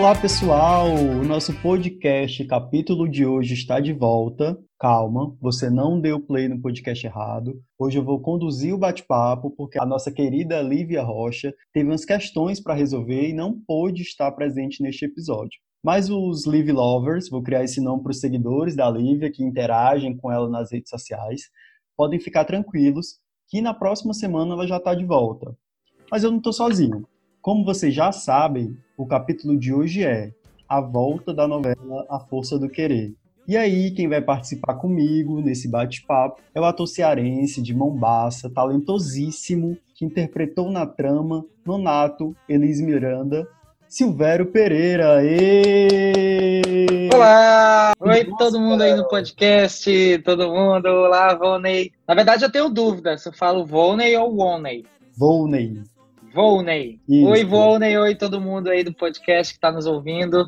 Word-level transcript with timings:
Olá, 0.00 0.18
pessoal! 0.18 0.94
O 0.94 1.22
nosso 1.26 1.52
podcast, 1.60 2.42
capítulo 2.46 3.06
de 3.06 3.26
hoje, 3.26 3.52
está 3.52 3.78
de 3.80 3.92
volta. 3.92 4.58
Calma, 4.78 5.36
você 5.38 5.68
não 5.68 6.00
deu 6.00 6.18
play 6.18 6.48
no 6.48 6.58
podcast 6.58 7.06
errado. 7.06 7.62
Hoje 7.78 7.98
eu 7.98 8.02
vou 8.02 8.18
conduzir 8.18 8.72
o 8.72 8.78
bate-papo 8.78 9.50
porque 9.50 9.78
a 9.78 9.84
nossa 9.84 10.10
querida 10.10 10.62
Lívia 10.62 11.02
Rocha 11.02 11.52
teve 11.70 11.90
umas 11.90 12.06
questões 12.06 12.58
para 12.58 12.72
resolver 12.72 13.28
e 13.28 13.34
não 13.34 13.60
pôde 13.60 14.00
estar 14.00 14.32
presente 14.32 14.82
neste 14.82 15.04
episódio. 15.04 15.60
Mas 15.84 16.08
os 16.08 16.46
Live 16.46 16.72
Lovers, 16.72 17.28
vou 17.28 17.42
criar 17.42 17.62
esse 17.62 17.78
nome 17.78 18.02
para 18.02 18.12
os 18.12 18.20
seguidores 18.20 18.74
da 18.74 18.88
Lívia 18.88 19.30
que 19.30 19.44
interagem 19.44 20.16
com 20.16 20.32
ela 20.32 20.48
nas 20.48 20.72
redes 20.72 20.88
sociais, 20.88 21.42
podem 21.94 22.18
ficar 22.18 22.46
tranquilos 22.46 23.18
que 23.50 23.60
na 23.60 23.74
próxima 23.74 24.14
semana 24.14 24.54
ela 24.54 24.66
já 24.66 24.78
está 24.78 24.94
de 24.94 25.04
volta. 25.04 25.54
Mas 26.10 26.24
eu 26.24 26.30
não 26.30 26.38
estou 26.38 26.54
sozinho. 26.54 27.06
Como 27.42 27.64
vocês 27.66 27.94
já 27.94 28.12
sabem, 28.12 28.76
o 29.00 29.06
capítulo 29.06 29.56
de 29.56 29.72
hoje 29.72 30.04
é 30.04 30.30
a 30.68 30.78
volta 30.78 31.32
da 31.32 31.48
novela 31.48 32.04
A 32.10 32.20
Força 32.20 32.58
do 32.58 32.68
Querer. 32.68 33.14
E 33.48 33.56
aí, 33.56 33.90
quem 33.92 34.06
vai 34.06 34.20
participar 34.20 34.74
comigo 34.74 35.40
nesse 35.40 35.66
bate-papo 35.68 36.42
é 36.54 36.60
o 36.60 36.64
ator 36.66 36.86
cearense 36.86 37.62
de 37.62 37.74
Mombaça, 37.74 38.50
talentosíssimo, 38.50 39.78
que 39.94 40.04
interpretou 40.04 40.70
na 40.70 40.84
trama 40.84 41.46
Nonato, 41.64 42.36
Elis 42.46 42.78
Miranda, 42.78 43.48
Silvério 43.88 44.52
Pereira. 44.52 45.22
E... 45.24 47.08
Olá! 47.14 47.92
Oi, 47.98 48.24
Nossa, 48.24 48.36
todo 48.36 48.60
mundo 48.60 48.82
aí 48.82 48.94
no 48.94 49.08
podcast, 49.08 50.18
todo 50.26 50.52
mundo. 50.52 50.86
Olá, 50.86 51.34
Volney. 51.34 51.90
Na 52.06 52.14
verdade, 52.14 52.44
eu 52.44 52.52
tenho 52.52 52.68
dúvida 52.68 53.16
se 53.16 53.30
eu 53.30 53.32
falo 53.32 53.64
Volney 53.64 54.14
ou 54.14 54.36
Woney. 54.36 54.84
Volney. 55.16 55.82
Volney. 56.32 57.00
Isso. 57.08 57.26
Oi, 57.26 57.44
Volney. 57.44 57.96
Oi, 57.96 58.14
todo 58.14 58.40
mundo 58.40 58.68
aí 58.68 58.84
do 58.84 58.94
podcast 58.94 59.52
que 59.52 59.58
está 59.58 59.72
nos 59.72 59.86
ouvindo. 59.86 60.46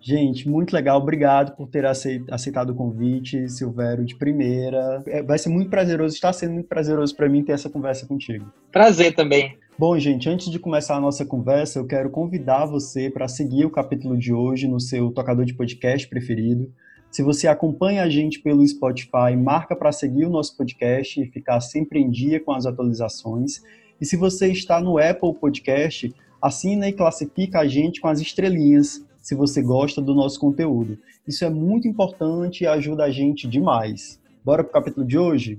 Gente, 0.00 0.46
muito 0.46 0.74
legal. 0.74 0.98
Obrigado 0.98 1.56
por 1.56 1.66
ter 1.66 1.86
aceitado 1.86 2.70
o 2.70 2.74
convite, 2.74 3.48
Silvério, 3.48 4.04
de 4.04 4.14
primeira. 4.14 5.02
É, 5.06 5.22
vai 5.22 5.38
ser 5.38 5.48
muito 5.48 5.70
prazeroso, 5.70 6.14
está 6.14 6.30
sendo 6.30 6.52
muito 6.52 6.68
prazeroso 6.68 7.16
para 7.16 7.26
mim 7.26 7.42
ter 7.42 7.52
essa 7.52 7.70
conversa 7.70 8.06
contigo. 8.06 8.52
Prazer 8.70 9.14
também. 9.14 9.56
Bom, 9.78 9.98
gente, 9.98 10.28
antes 10.28 10.50
de 10.50 10.58
começar 10.58 10.96
a 10.96 11.00
nossa 11.00 11.24
conversa, 11.24 11.78
eu 11.78 11.86
quero 11.86 12.10
convidar 12.10 12.66
você 12.66 13.10
para 13.10 13.26
seguir 13.26 13.64
o 13.64 13.70
capítulo 13.70 14.16
de 14.16 14.32
hoje 14.32 14.68
no 14.68 14.78
seu 14.78 15.10
tocador 15.10 15.46
de 15.46 15.54
podcast 15.54 16.06
preferido. 16.06 16.70
Se 17.10 17.22
você 17.22 17.48
acompanha 17.48 18.02
a 18.02 18.08
gente 18.10 18.40
pelo 18.40 18.66
Spotify, 18.66 19.34
marca 19.36 19.74
para 19.74 19.90
seguir 19.90 20.26
o 20.26 20.30
nosso 20.30 20.54
podcast 20.56 21.18
e 21.18 21.30
ficar 21.30 21.60
sempre 21.60 21.98
em 21.98 22.10
dia 22.10 22.40
com 22.40 22.52
as 22.52 22.66
atualizações. 22.66 23.62
E 24.00 24.06
se 24.06 24.16
você 24.16 24.50
está 24.50 24.80
no 24.80 24.98
Apple 24.98 25.34
Podcast, 25.34 26.12
assina 26.42 26.88
e 26.88 26.92
classifica 26.92 27.60
a 27.60 27.66
gente 27.66 28.00
com 28.00 28.08
as 28.08 28.20
estrelinhas, 28.20 29.04
se 29.22 29.34
você 29.34 29.62
gosta 29.62 30.02
do 30.02 30.14
nosso 30.14 30.38
conteúdo. 30.38 30.98
Isso 31.26 31.44
é 31.44 31.48
muito 31.48 31.88
importante 31.88 32.64
e 32.64 32.66
ajuda 32.66 33.04
a 33.04 33.10
gente 33.10 33.48
demais. 33.48 34.20
Bora 34.44 34.62
para 34.62 34.70
o 34.70 34.74
capítulo 34.74 35.06
de 35.06 35.16
hoje? 35.16 35.58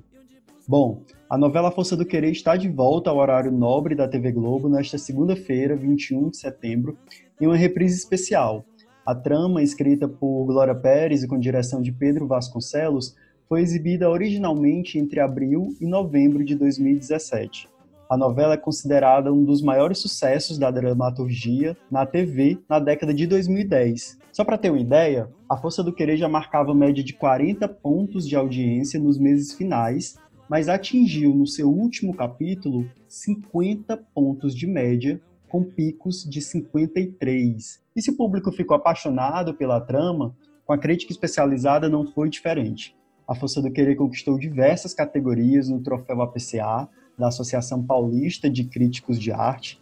Bom, 0.68 1.02
a 1.28 1.38
novela 1.38 1.72
Força 1.72 1.98
do 1.98 2.06
Querer 2.06 2.32
está 2.32 2.56
de 2.56 2.70
volta 2.70 3.10
ao 3.10 3.18
horário 3.18 3.52
nobre 3.52 3.96
da 3.96 4.08
TV 4.08 4.32
Globo 4.32 4.70
nesta 4.70 4.98
segunda-feira, 4.98 5.76
21 5.76 6.30
de 6.30 6.38
setembro, 6.38 6.98
em 7.42 7.48
uma 7.48 7.58
reprise 7.58 7.98
especial. 7.98 8.64
A 9.06 9.16
trama, 9.16 9.64
escrita 9.64 10.08
por 10.08 10.46
Glória 10.46 10.76
Pérez 10.76 11.24
e 11.24 11.28
com 11.28 11.40
direção 11.40 11.82
de 11.82 11.92
Pedro 11.92 12.28
Vasconcelos, 12.28 13.16
foi 13.50 13.62
exibida 13.62 14.10
originalmente 14.10 15.00
entre 15.00 15.20
abril 15.20 15.76
e 15.82 15.88
novembro 15.88 16.44
de 16.44 16.56
2017. 16.56 17.68
A 18.08 18.16
novela 18.16 18.54
é 18.54 18.58
considerada 18.58 19.34
um 19.34 19.44
dos 19.44 19.64
maiores 19.64 19.98
sucessos 19.98 20.60
da 20.60 20.70
dramaturgia 20.70 21.76
na 21.90 22.06
TV 22.06 22.60
na 22.70 22.78
década 22.78 23.12
de 23.12 23.26
2010. 23.26 24.20
Só 24.32 24.46
para 24.46 24.60
ter 24.60 24.70
uma 24.70 24.80
ideia, 24.80 25.28
A 25.50 25.58
Força 25.58 25.84
do 25.84 25.92
Querer 25.92 26.16
já 26.16 26.30
marcava 26.30 26.76
média 26.76 27.04
de 27.04 27.14
40 27.14 27.68
pontos 27.68 28.28
de 28.28 28.36
audiência 28.36 29.00
nos 29.00 29.18
meses 29.18 29.54
finais, 29.54 30.18
mas 30.48 30.70
atingiu 30.70 31.34
no 31.34 31.48
seu 31.48 31.68
último 31.68 32.14
capítulo 32.14 32.88
50 33.08 33.98
pontos 34.14 34.54
de 34.54 34.68
média, 34.68 35.20
com 35.50 35.64
picos 35.64 36.24
de 36.30 36.42
53. 36.42 37.82
E 37.96 38.02
se 38.02 38.12
o 38.12 38.16
público 38.18 38.52
ficou 38.52 38.78
apaixonado 38.78 39.56
pela 39.56 39.82
trama, 39.82 40.36
com 40.64 40.74
a 40.74 40.78
crítica 40.78 41.12
especializada 41.12 41.90
não 41.90 42.06
foi 42.06 42.30
diferente. 42.30 42.96
A 43.28 43.34
Força 43.34 43.64
do 43.64 43.72
Querer 43.72 43.96
conquistou 43.96 44.38
diversas 44.38 44.94
categorias 44.94 45.70
no 45.70 45.82
troféu 45.82 46.22
APCA, 46.22 46.88
da 47.18 47.28
Associação 47.28 47.84
Paulista 47.84 48.50
de 48.50 48.64
Críticos 48.64 49.20
de 49.20 49.32
Arte, 49.32 49.80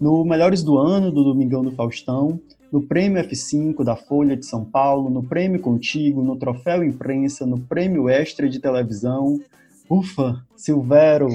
no 0.00 0.24
Melhores 0.24 0.62
do 0.62 0.78
Ano, 0.78 1.10
do 1.10 1.24
Domingão 1.24 1.62
do 1.62 1.72
Faustão, 1.72 2.40
no 2.70 2.82
Prêmio 2.82 3.22
F5 3.22 3.82
da 3.84 3.96
Folha 3.96 4.36
de 4.36 4.44
São 4.44 4.64
Paulo, 4.64 5.08
no 5.08 5.22
Prêmio 5.22 5.60
Contigo, 5.60 6.22
no 6.22 6.36
Troféu 6.36 6.84
Imprensa, 6.84 7.46
no 7.46 7.60
Prêmio 7.60 8.08
Extra 8.08 8.48
de 8.48 8.58
Televisão. 8.58 9.40
Ufa, 9.88 10.44
Silvero, 10.56 11.28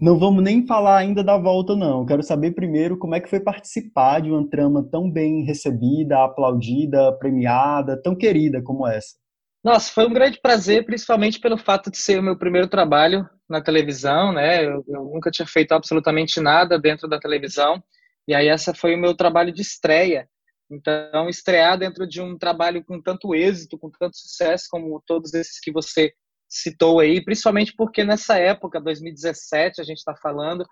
não 0.00 0.18
vamos 0.18 0.42
nem 0.42 0.66
falar 0.66 0.96
ainda 0.96 1.22
da 1.22 1.36
volta, 1.36 1.76
não. 1.76 2.06
Quero 2.06 2.22
saber 2.22 2.52
primeiro 2.52 2.96
como 2.96 3.14
é 3.14 3.20
que 3.20 3.28
foi 3.28 3.40
participar 3.40 4.20
de 4.20 4.30
uma 4.30 4.46
trama 4.48 4.82
tão 4.82 5.10
bem 5.10 5.42
recebida, 5.44 6.24
aplaudida, 6.24 7.12
premiada, 7.12 8.00
tão 8.00 8.14
querida 8.14 8.62
como 8.62 8.86
essa. 8.86 9.19
Nossa, 9.62 9.92
foi 9.92 10.06
um 10.06 10.12
grande 10.12 10.40
prazer, 10.40 10.86
principalmente 10.86 11.38
pelo 11.38 11.58
fato 11.58 11.90
de 11.90 11.98
ser 11.98 12.18
o 12.18 12.22
meu 12.22 12.36
primeiro 12.36 12.66
trabalho 12.66 13.28
na 13.48 13.60
televisão, 13.60 14.32
né? 14.32 14.64
Eu, 14.64 14.82
eu, 14.88 15.04
nunca 15.04 15.30
tinha 15.30 15.46
feito 15.46 15.72
absolutamente 15.72 16.40
nada 16.40 16.78
dentro 16.78 17.06
da 17.06 17.18
televisão, 17.18 17.82
e 18.26 18.34
aí 18.34 18.48
essa 18.48 18.74
foi 18.74 18.94
o 18.94 18.98
meu 18.98 19.14
trabalho 19.14 19.52
de 19.52 19.60
estreia. 19.60 20.28
Então, 20.70 21.28
estrear 21.28 21.76
dentro 21.78 22.06
de 22.06 22.22
um 22.22 22.38
trabalho 22.38 22.82
com 22.84 23.02
tanto 23.02 23.34
êxito, 23.34 23.76
com 23.76 23.90
tanto 23.90 24.16
sucesso 24.16 24.66
como 24.70 25.02
todos 25.06 25.34
esses 25.34 25.60
que 25.60 25.72
você 25.72 26.14
citou 26.48 27.00
aí, 27.00 27.22
principalmente 27.22 27.74
porque 27.76 28.04
nessa 28.04 28.38
época, 28.38 28.80
2017, 28.80 29.80
a 29.80 29.84
gente 29.84 29.98
está 29.98 30.16
falando, 30.16 30.64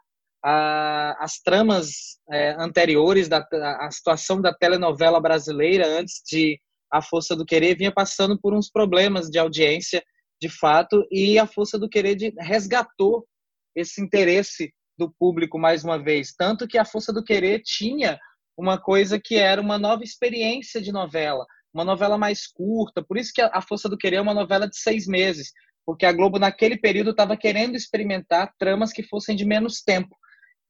a, 0.42 1.22
as 1.22 1.40
tramas 1.40 2.18
é, 2.30 2.56
anteriores 2.58 3.28
da 3.28 3.46
a 3.80 3.90
situação 3.90 4.40
da 4.40 4.54
telenovela 4.54 5.20
brasileira 5.20 5.86
antes 5.86 6.22
de 6.26 6.60
a 6.90 7.02
Força 7.02 7.36
do 7.36 7.44
Querer 7.44 7.76
vinha 7.76 7.92
passando 7.92 8.38
por 8.40 8.54
uns 8.54 8.70
problemas 8.70 9.28
de 9.28 9.38
audiência, 9.38 10.02
de 10.40 10.48
fato, 10.48 11.06
e 11.10 11.38
a 11.38 11.46
Força 11.46 11.78
do 11.78 11.88
Querer 11.88 12.14
de, 12.14 12.32
resgatou 12.38 13.26
esse 13.74 14.00
interesse 14.00 14.72
do 14.98 15.12
público 15.18 15.58
mais 15.58 15.84
uma 15.84 15.98
vez. 15.98 16.34
Tanto 16.36 16.66
que 16.66 16.78
a 16.78 16.84
Força 16.84 17.12
do 17.12 17.24
Querer 17.24 17.62
tinha 17.62 18.18
uma 18.56 18.78
coisa 18.80 19.20
que 19.22 19.36
era 19.36 19.60
uma 19.60 19.78
nova 19.78 20.02
experiência 20.02 20.80
de 20.82 20.90
novela, 20.90 21.46
uma 21.72 21.84
novela 21.84 22.18
mais 22.18 22.46
curta. 22.46 23.02
Por 23.02 23.16
isso 23.16 23.32
que 23.32 23.40
a 23.40 23.62
Força 23.62 23.88
do 23.88 23.96
Querer 23.96 24.16
é 24.16 24.20
uma 24.20 24.34
novela 24.34 24.68
de 24.68 24.76
seis 24.76 25.06
meses, 25.06 25.52
porque 25.86 26.04
a 26.04 26.12
Globo, 26.12 26.38
naquele 26.38 26.76
período, 26.76 27.10
estava 27.10 27.36
querendo 27.36 27.76
experimentar 27.76 28.52
tramas 28.58 28.92
que 28.92 29.02
fossem 29.02 29.36
de 29.36 29.44
menos 29.44 29.80
tempo. 29.80 30.16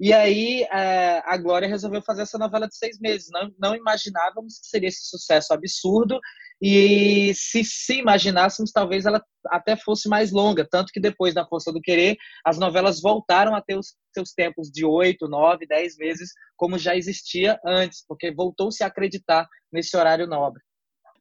E 0.00 0.12
aí 0.12 0.62
é, 0.72 1.22
a 1.24 1.36
Glória 1.36 1.68
resolveu 1.68 2.00
fazer 2.00 2.22
essa 2.22 2.38
novela 2.38 2.68
de 2.68 2.76
seis 2.76 2.98
meses. 3.00 3.28
Não, 3.32 3.50
não 3.58 3.74
imaginávamos 3.74 4.60
que 4.60 4.68
seria 4.68 4.88
esse 4.88 5.08
sucesso 5.08 5.52
absurdo. 5.52 6.20
E 6.62 7.32
se, 7.34 7.64
se 7.64 7.98
imaginássemos, 7.98 8.70
talvez 8.70 9.06
ela 9.06 9.22
até 9.46 9.76
fosse 9.76 10.08
mais 10.08 10.30
longa. 10.30 10.66
Tanto 10.68 10.92
que 10.92 11.00
depois 11.00 11.34
da 11.34 11.46
Força 11.46 11.72
do 11.72 11.80
Querer, 11.80 12.16
as 12.44 12.58
novelas 12.58 13.00
voltaram 13.00 13.54
a 13.54 13.60
ter 13.60 13.76
os 13.76 13.94
seus 14.14 14.32
tempos 14.32 14.70
de 14.70 14.84
oito, 14.84 15.28
nove, 15.28 15.66
dez 15.66 15.96
meses, 15.96 16.30
como 16.56 16.78
já 16.78 16.96
existia 16.96 17.58
antes, 17.66 18.04
porque 18.06 18.32
voltou-se 18.32 18.82
a 18.84 18.86
acreditar 18.86 19.48
nesse 19.72 19.96
horário 19.96 20.26
nobre. 20.26 20.62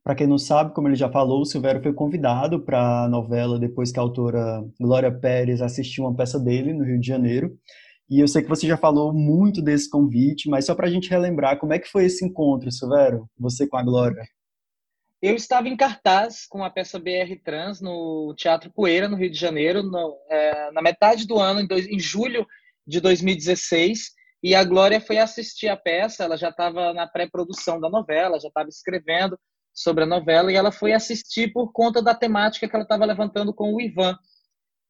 Para 0.03 0.15
quem 0.15 0.27
não 0.27 0.37
sabe, 0.37 0.73
como 0.73 0.87
ele 0.87 0.95
já 0.95 1.09
falou, 1.11 1.41
o 1.41 1.45
Silvério 1.45 1.83
foi 1.83 1.93
convidado 1.93 2.63
para 2.63 3.03
a 3.03 3.09
novela 3.09 3.59
depois 3.59 3.91
que 3.91 3.99
a 3.99 4.01
autora 4.01 4.63
Glória 4.79 5.11
Pérez 5.11 5.61
assistiu 5.61 6.05
uma 6.05 6.15
peça 6.15 6.39
dele 6.39 6.73
no 6.73 6.85
Rio 6.85 6.99
de 6.99 7.05
Janeiro. 7.05 7.57
E 8.09 8.21
eu 8.21 8.27
sei 8.27 8.41
que 8.41 8.47
você 8.47 8.65
já 8.65 8.77
falou 8.77 9.13
muito 9.13 9.61
desse 9.61 9.89
convite, 9.89 10.49
mas 10.49 10.65
só 10.65 10.73
para 10.73 10.87
a 10.87 10.89
gente 10.89 11.09
relembrar, 11.09 11.59
como 11.59 11.73
é 11.73 11.79
que 11.79 11.89
foi 11.89 12.05
esse 12.05 12.25
encontro, 12.25 12.71
Silvério? 12.71 13.29
Você 13.37 13.67
com 13.67 13.77
a 13.77 13.83
Glória? 13.83 14.23
Eu 15.21 15.35
estava 15.35 15.67
em 15.67 15.75
cartaz 15.75 16.45
com 16.45 16.63
a 16.63 16.69
peça 16.69 16.99
BR 16.99 17.35
Trans 17.43 17.81
no 17.81 18.33
Teatro 18.37 18.71
Poeira, 18.71 19.09
no 19.09 19.17
Rio 19.17 19.31
de 19.31 19.37
Janeiro, 19.37 19.83
no, 19.83 20.15
é, 20.29 20.71
na 20.71 20.81
metade 20.81 21.25
do 21.25 21.39
ano, 21.39 21.59
em, 21.59 21.67
dois, 21.67 21.87
em 21.87 21.99
julho 21.99 22.45
de 22.85 23.01
2016. 23.01 24.11
E 24.43 24.53
a 24.53 24.63
Glória 24.63 25.01
foi 25.01 25.17
assistir 25.17 25.67
a 25.67 25.75
peça, 25.75 26.23
ela 26.23 26.37
já 26.37 26.49
estava 26.49 26.93
na 26.93 27.07
pré-produção 27.07 27.79
da 27.79 27.89
novela, 27.89 28.39
já 28.39 28.47
estava 28.47 28.69
escrevendo 28.69 29.37
sobre 29.73 30.03
a 30.03 30.07
novela, 30.07 30.51
e 30.51 30.55
ela 30.55 30.71
foi 30.71 30.93
assistir 30.93 31.51
por 31.51 31.71
conta 31.71 32.01
da 32.01 32.15
temática 32.15 32.67
que 32.67 32.75
ela 32.75 32.83
estava 32.83 33.05
levantando 33.05 33.53
com 33.53 33.73
o 33.73 33.81
Ivan, 33.81 34.17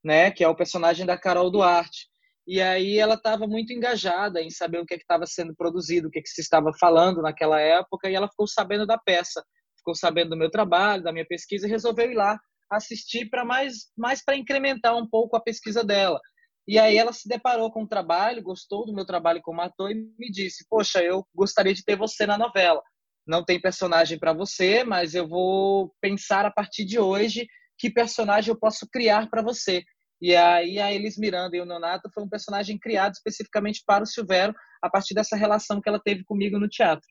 né, 0.03 0.29
que 0.29 0.43
é 0.43 0.47
o 0.47 0.55
personagem 0.55 1.05
da 1.05 1.17
Carol 1.17 1.49
Duarte. 1.49 2.07
E 2.47 2.61
aí 2.61 2.97
ela 2.97 3.15
estava 3.15 3.45
muito 3.45 3.73
engajada 3.73 4.41
em 4.41 4.49
saber 4.49 4.79
o 4.79 4.85
que 4.85 4.93
é 4.93 4.97
estava 4.97 5.25
sendo 5.25 5.53
produzido, 5.53 6.07
o 6.07 6.11
que, 6.11 6.19
é 6.19 6.21
que 6.21 6.29
se 6.29 6.39
estava 6.39 6.71
falando 6.79 7.21
naquela 7.21 7.59
época, 7.59 8.09
e 8.09 8.15
ela 8.15 8.29
ficou 8.29 8.47
sabendo 8.47 8.87
da 8.87 8.97
peça, 8.97 9.43
ficou 9.77 9.93
sabendo 9.93 10.29
do 10.29 10.37
meu 10.37 10.49
trabalho, 10.49 11.03
da 11.03 11.11
minha 11.11 11.25
pesquisa, 11.25 11.67
e 11.67 11.69
resolveu 11.69 12.09
ir 12.09 12.15
lá 12.15 12.39
assistir 12.71 13.29
para 13.29 13.43
mais, 13.43 13.91
mais 13.97 14.23
para 14.23 14.37
incrementar 14.37 14.95
um 14.95 15.07
pouco 15.07 15.35
a 15.35 15.41
pesquisa 15.41 15.83
dela. 15.83 16.19
E 16.67 16.77
aí 16.79 16.97
ela 16.97 17.13
se 17.13 17.27
deparou 17.27 17.71
com 17.71 17.83
o 17.83 17.87
trabalho, 17.87 18.43
gostou 18.43 18.85
do 18.85 18.93
meu 18.93 19.05
trabalho 19.05 19.41
como 19.41 19.61
ator 19.61 19.91
e 19.91 19.95
me 19.95 20.29
disse: 20.29 20.65
Poxa, 20.69 21.01
eu 21.01 21.25
gostaria 21.33 21.73
de 21.73 21.83
ter 21.83 21.95
você 21.97 22.25
na 22.25 22.37
novela. 22.37 22.81
não 23.25 23.43
tem 23.43 23.59
personagem 23.59 24.17
para 24.17 24.33
você, 24.33 24.83
mas 24.83 25.13
eu 25.13 25.27
vou 25.27 25.93
pensar 26.01 26.45
a 26.45 26.51
partir 26.51 26.85
de 26.85 26.99
hoje 26.99 27.45
que 27.77 27.89
personagem 27.89 28.53
eu 28.53 28.59
posso 28.59 28.87
criar 28.89 29.29
para 29.29 29.41
você. 29.41 29.83
E 30.21 30.35
aí 30.35 30.79
a 30.79 30.91
Elis 30.91 31.17
Miranda 31.17 31.55
e 31.55 31.61
o 31.61 31.65
Nonato 31.65 32.09
foi 32.13 32.23
um 32.23 32.29
personagem 32.29 32.77
criado 32.77 33.13
especificamente 33.13 33.83
para 33.85 34.03
o 34.03 34.07
Silvério 34.07 34.55
a 34.81 34.89
partir 34.89 35.13
dessa 35.13 35.35
relação 35.35 35.79
que 35.81 35.87
ela 35.87 35.99
teve 35.99 36.23
comigo 36.23 36.59
no 36.59 36.67
teatro. 36.67 37.07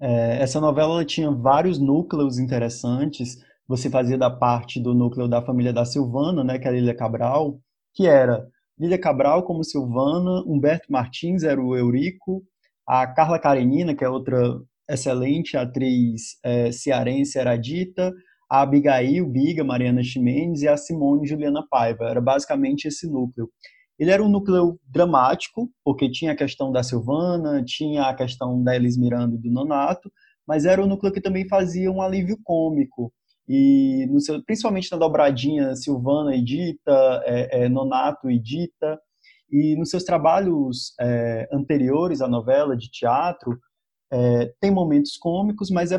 É, 0.00 0.42
essa 0.42 0.60
novela 0.60 1.04
tinha 1.04 1.30
vários 1.30 1.78
núcleos 1.78 2.38
interessantes. 2.38 3.38
Você 3.66 3.88
fazia 3.88 4.18
da 4.18 4.30
parte 4.30 4.80
do 4.80 4.94
núcleo 4.94 5.28
da 5.28 5.42
família 5.42 5.72
da 5.72 5.84
Silvana, 5.84 6.44
né, 6.44 6.58
que 6.58 6.66
era 6.66 6.76
Lília 6.76 6.96
Cabral, 6.96 7.58
que 7.94 8.06
era 8.06 8.46
Lília 8.78 8.98
Cabral 8.98 9.44
como 9.44 9.64
Silvana, 9.64 10.42
Humberto 10.46 10.90
Martins 10.90 11.42
era 11.42 11.60
o 11.60 11.76
Eurico, 11.76 12.42
a 12.86 13.06
Carla 13.06 13.38
Karenina, 13.38 13.94
que 13.94 14.04
é 14.04 14.08
outra 14.08 14.60
excelente 14.88 15.56
atriz 15.56 16.38
é, 16.42 16.70
cearense, 16.70 17.38
era 17.38 17.56
dita, 17.56 18.12
a 18.50 18.62
Abigail 18.62 19.26
Biga, 19.26 19.64
Mariana 19.64 20.02
Ximenes 20.02 20.62
e 20.62 20.68
a 20.68 20.76
Simone 20.76 21.26
Juliana 21.26 21.64
Paiva. 21.68 22.04
Era 22.04 22.20
basicamente 22.20 22.86
esse 22.86 23.10
núcleo. 23.10 23.50
Ele 23.98 24.10
era 24.10 24.22
um 24.22 24.28
núcleo 24.28 24.78
dramático, 24.88 25.70
porque 25.84 26.10
tinha 26.10 26.32
a 26.32 26.36
questão 26.36 26.72
da 26.72 26.82
Silvana, 26.82 27.62
tinha 27.64 28.04
a 28.04 28.14
questão 28.14 28.62
da 28.62 28.74
Elis 28.74 28.96
Miranda 28.96 29.36
e 29.36 29.38
do 29.38 29.50
Nonato, 29.50 30.10
mas 30.46 30.64
era 30.64 30.82
um 30.82 30.86
núcleo 30.86 31.12
que 31.12 31.20
também 31.20 31.48
fazia 31.48 31.90
um 31.90 32.02
alívio 32.02 32.38
cômico. 32.42 33.12
E 33.48 34.08
seu, 34.20 34.42
principalmente 34.44 34.90
na 34.90 34.98
dobradinha 34.98 35.76
Silvana 35.76 36.34
e 36.34 36.42
Dita, 36.42 37.22
é, 37.24 37.64
é, 37.64 37.68
Nonato 37.68 38.30
e 38.30 38.38
Dita, 38.38 38.98
e 39.50 39.76
nos 39.76 39.90
seus 39.90 40.02
trabalhos 40.02 40.94
é, 41.00 41.48
anteriores 41.52 42.20
à 42.20 42.26
novela 42.26 42.76
de 42.76 42.90
teatro, 42.90 43.58
é, 44.14 44.54
tem 44.60 44.70
momentos 44.70 45.16
cômicos, 45.16 45.70
mas 45.70 45.90
é 45.90 45.98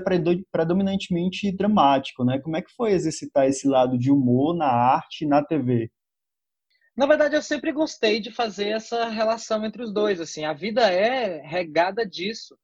predominantemente 0.49 1.51
dramático, 1.51 2.23
né? 2.23 2.39
Como 2.39 2.55
é 2.55 2.61
que 2.61 2.71
foi 2.71 2.93
exercitar 2.93 3.45
esse 3.45 3.67
lado 3.67 3.97
de 3.97 4.09
humor 4.09 4.55
na 4.55 4.67
arte 4.67 5.25
e 5.25 5.27
na 5.27 5.43
TV? 5.43 5.91
Na 6.95 7.05
verdade, 7.05 7.35
eu 7.35 7.41
sempre 7.41 7.73
gostei 7.73 8.21
de 8.21 8.31
fazer 8.31 8.69
essa 8.69 9.09
relação 9.09 9.65
entre 9.65 9.83
os 9.83 9.93
dois. 9.93 10.21
Assim, 10.21 10.45
a 10.45 10.53
vida 10.53 10.89
é 10.89 11.41
regada 11.45 12.05
disso. 12.05 12.57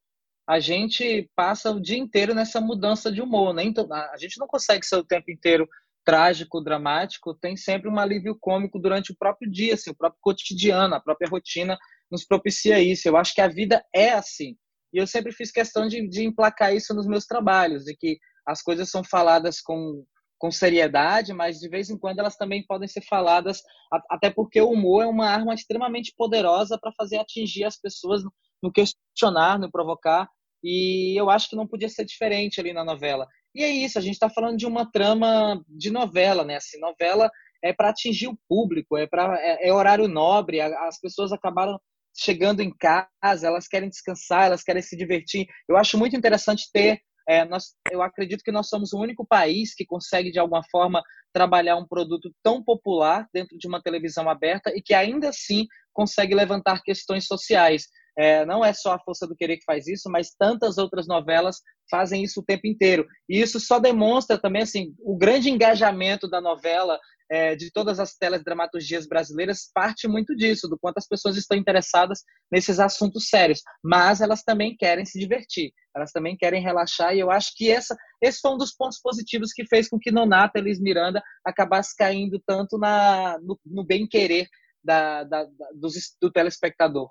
A 0.48 0.58
gente 0.58 1.30
passa 1.36 1.70
o 1.70 1.78
dia 1.78 1.98
inteiro 1.98 2.34
nessa 2.34 2.58
mudança 2.58 3.12
de 3.12 3.20
humor, 3.20 3.52
né? 3.52 3.62
Então, 3.62 3.86
a 3.92 4.16
gente 4.16 4.38
não 4.38 4.46
consegue 4.46 4.86
ser 4.86 4.96
o 4.96 5.04
tempo 5.04 5.30
inteiro 5.30 5.68
trágico, 6.02 6.62
dramático. 6.62 7.34
Tem 7.34 7.58
sempre 7.58 7.90
um 7.90 7.98
alívio 7.98 8.34
cômico 8.40 8.78
durante 8.78 9.12
o 9.12 9.16
próprio 9.16 9.50
dia, 9.50 9.74
assim, 9.74 9.90
o 9.90 9.94
próprio 9.94 10.18
cotidiano, 10.22 10.94
a 10.94 11.00
própria 11.00 11.28
rotina 11.28 11.76
nos 12.10 12.24
propicia 12.24 12.80
isso. 12.80 13.06
Eu 13.06 13.18
acho 13.18 13.34
que 13.34 13.42
a 13.42 13.48
vida 13.48 13.84
é 13.94 14.12
assim. 14.12 14.56
E 14.92 14.98
eu 14.98 15.06
sempre 15.06 15.32
fiz 15.32 15.50
questão 15.50 15.88
de, 15.88 16.06
de 16.08 16.24
emplacar 16.24 16.74
isso 16.74 16.94
nos 16.94 17.06
meus 17.06 17.26
trabalhos, 17.26 17.84
de 17.84 17.96
que 17.96 18.18
as 18.46 18.62
coisas 18.62 18.90
são 18.90 19.02
faladas 19.02 19.60
com, 19.60 20.04
com 20.38 20.50
seriedade, 20.50 21.32
mas 21.32 21.58
de 21.58 21.68
vez 21.68 21.88
em 21.88 21.96
quando 21.96 22.18
elas 22.18 22.36
também 22.36 22.64
podem 22.66 22.88
ser 22.88 23.02
faladas, 23.02 23.62
até 24.10 24.30
porque 24.30 24.60
o 24.60 24.70
humor 24.70 25.04
é 25.04 25.06
uma 25.06 25.28
arma 25.28 25.54
extremamente 25.54 26.12
poderosa 26.16 26.78
para 26.78 26.92
fazer 26.96 27.18
atingir 27.18 27.64
as 27.64 27.80
pessoas 27.80 28.22
no 28.62 28.72
questionar, 28.72 29.58
no 29.58 29.70
provocar, 29.70 30.28
e 30.62 31.18
eu 31.18 31.28
acho 31.28 31.48
que 31.48 31.56
não 31.56 31.66
podia 31.66 31.88
ser 31.88 32.04
diferente 32.04 32.60
ali 32.60 32.72
na 32.72 32.84
novela. 32.84 33.26
E 33.54 33.62
é 33.62 33.68
isso, 33.68 33.98
a 33.98 34.02
gente 34.02 34.14
está 34.14 34.30
falando 34.30 34.56
de 34.56 34.66
uma 34.66 34.90
trama 34.90 35.62
de 35.68 35.90
novela, 35.90 36.44
né? 36.44 36.56
Assim, 36.56 36.78
novela 36.78 37.30
é 37.62 37.72
para 37.72 37.90
atingir 37.90 38.28
o 38.28 38.38
público, 38.48 38.96
é 38.96 39.06
para 39.06 39.38
é, 39.40 39.68
é, 39.68 39.72
horário 39.72 40.08
nobre, 40.08 40.60
as 40.60 40.98
pessoas 40.98 41.32
acabaram 41.32 41.78
chegando 42.14 42.60
em 42.60 42.74
casa, 42.76 43.46
elas 43.46 43.66
querem 43.66 43.88
descansar, 43.88 44.46
elas 44.46 44.62
querem 44.62 44.82
se 44.82 44.96
divertir. 44.96 45.46
Eu 45.68 45.76
acho 45.76 45.98
muito 45.98 46.16
interessante 46.16 46.70
ter. 46.72 47.00
É, 47.28 47.44
nós, 47.44 47.74
eu 47.90 48.02
acredito 48.02 48.42
que 48.42 48.50
nós 48.50 48.68
somos 48.68 48.92
o 48.92 48.98
único 48.98 49.24
país 49.24 49.74
que 49.74 49.86
consegue, 49.86 50.32
de 50.32 50.40
alguma 50.40 50.62
forma, 50.70 51.02
trabalhar 51.32 51.76
um 51.76 51.86
produto 51.86 52.32
tão 52.42 52.62
popular 52.62 53.28
dentro 53.32 53.56
de 53.56 53.68
uma 53.68 53.82
televisão 53.82 54.28
aberta 54.28 54.72
e 54.74 54.82
que 54.82 54.92
ainda 54.92 55.28
assim 55.28 55.66
consegue 55.92 56.34
levantar 56.34 56.82
questões 56.82 57.26
sociais. 57.26 57.86
É, 58.16 58.44
não 58.44 58.62
é 58.64 58.74
só 58.74 58.92
a 58.92 58.98
Força 58.98 59.26
do 59.26 59.34
Querer 59.34 59.56
que 59.56 59.64
faz 59.64 59.86
isso, 59.86 60.10
mas 60.10 60.34
tantas 60.38 60.76
outras 60.76 61.06
novelas 61.06 61.62
fazem 61.90 62.22
isso 62.22 62.40
o 62.40 62.44
tempo 62.44 62.66
inteiro. 62.66 63.06
E 63.28 63.40
isso 63.40 63.58
só 63.58 63.78
demonstra 63.78 64.38
também 64.38 64.62
assim 64.62 64.94
o 65.00 65.16
grande 65.16 65.48
engajamento 65.48 66.28
da 66.28 66.40
novela 66.40 66.98
é, 67.32 67.56
de 67.56 67.72
todas 67.72 67.98
as 67.98 68.14
teledramaturgias 68.14 69.06
brasileiras 69.06 69.70
parte 69.74 70.06
muito 70.06 70.36
disso, 70.36 70.68
do 70.68 70.78
quanto 70.78 70.98
as 70.98 71.08
pessoas 71.08 71.34
estão 71.34 71.56
interessadas 71.56 72.20
nesses 72.50 72.78
assuntos 72.78 73.30
sérios. 73.30 73.62
Mas 73.82 74.20
elas 74.20 74.42
também 74.42 74.76
querem 74.76 75.06
se 75.06 75.18
divertir, 75.18 75.72
elas 75.96 76.12
também 76.12 76.36
querem 76.36 76.62
relaxar, 76.62 77.16
e 77.16 77.20
eu 77.20 77.30
acho 77.30 77.52
que 77.56 77.70
essa, 77.70 77.96
esse 78.20 78.38
foi 78.38 78.50
um 78.52 78.58
dos 78.58 78.74
pontos 78.74 79.00
positivos 79.00 79.50
que 79.50 79.64
fez 79.66 79.88
com 79.88 79.98
que 79.98 80.12
Nonata 80.12 80.58
Elis 80.58 80.78
Miranda 80.78 81.22
acabasse 81.42 81.96
caindo 81.96 82.38
tanto 82.46 82.76
na, 82.76 83.38
no, 83.40 83.58
no 83.64 83.82
bem-querer 83.82 84.46
da, 84.84 85.24
da, 85.24 85.44
da, 85.44 85.68
do, 85.74 85.88
do 86.20 86.30
telespectador. 86.30 87.08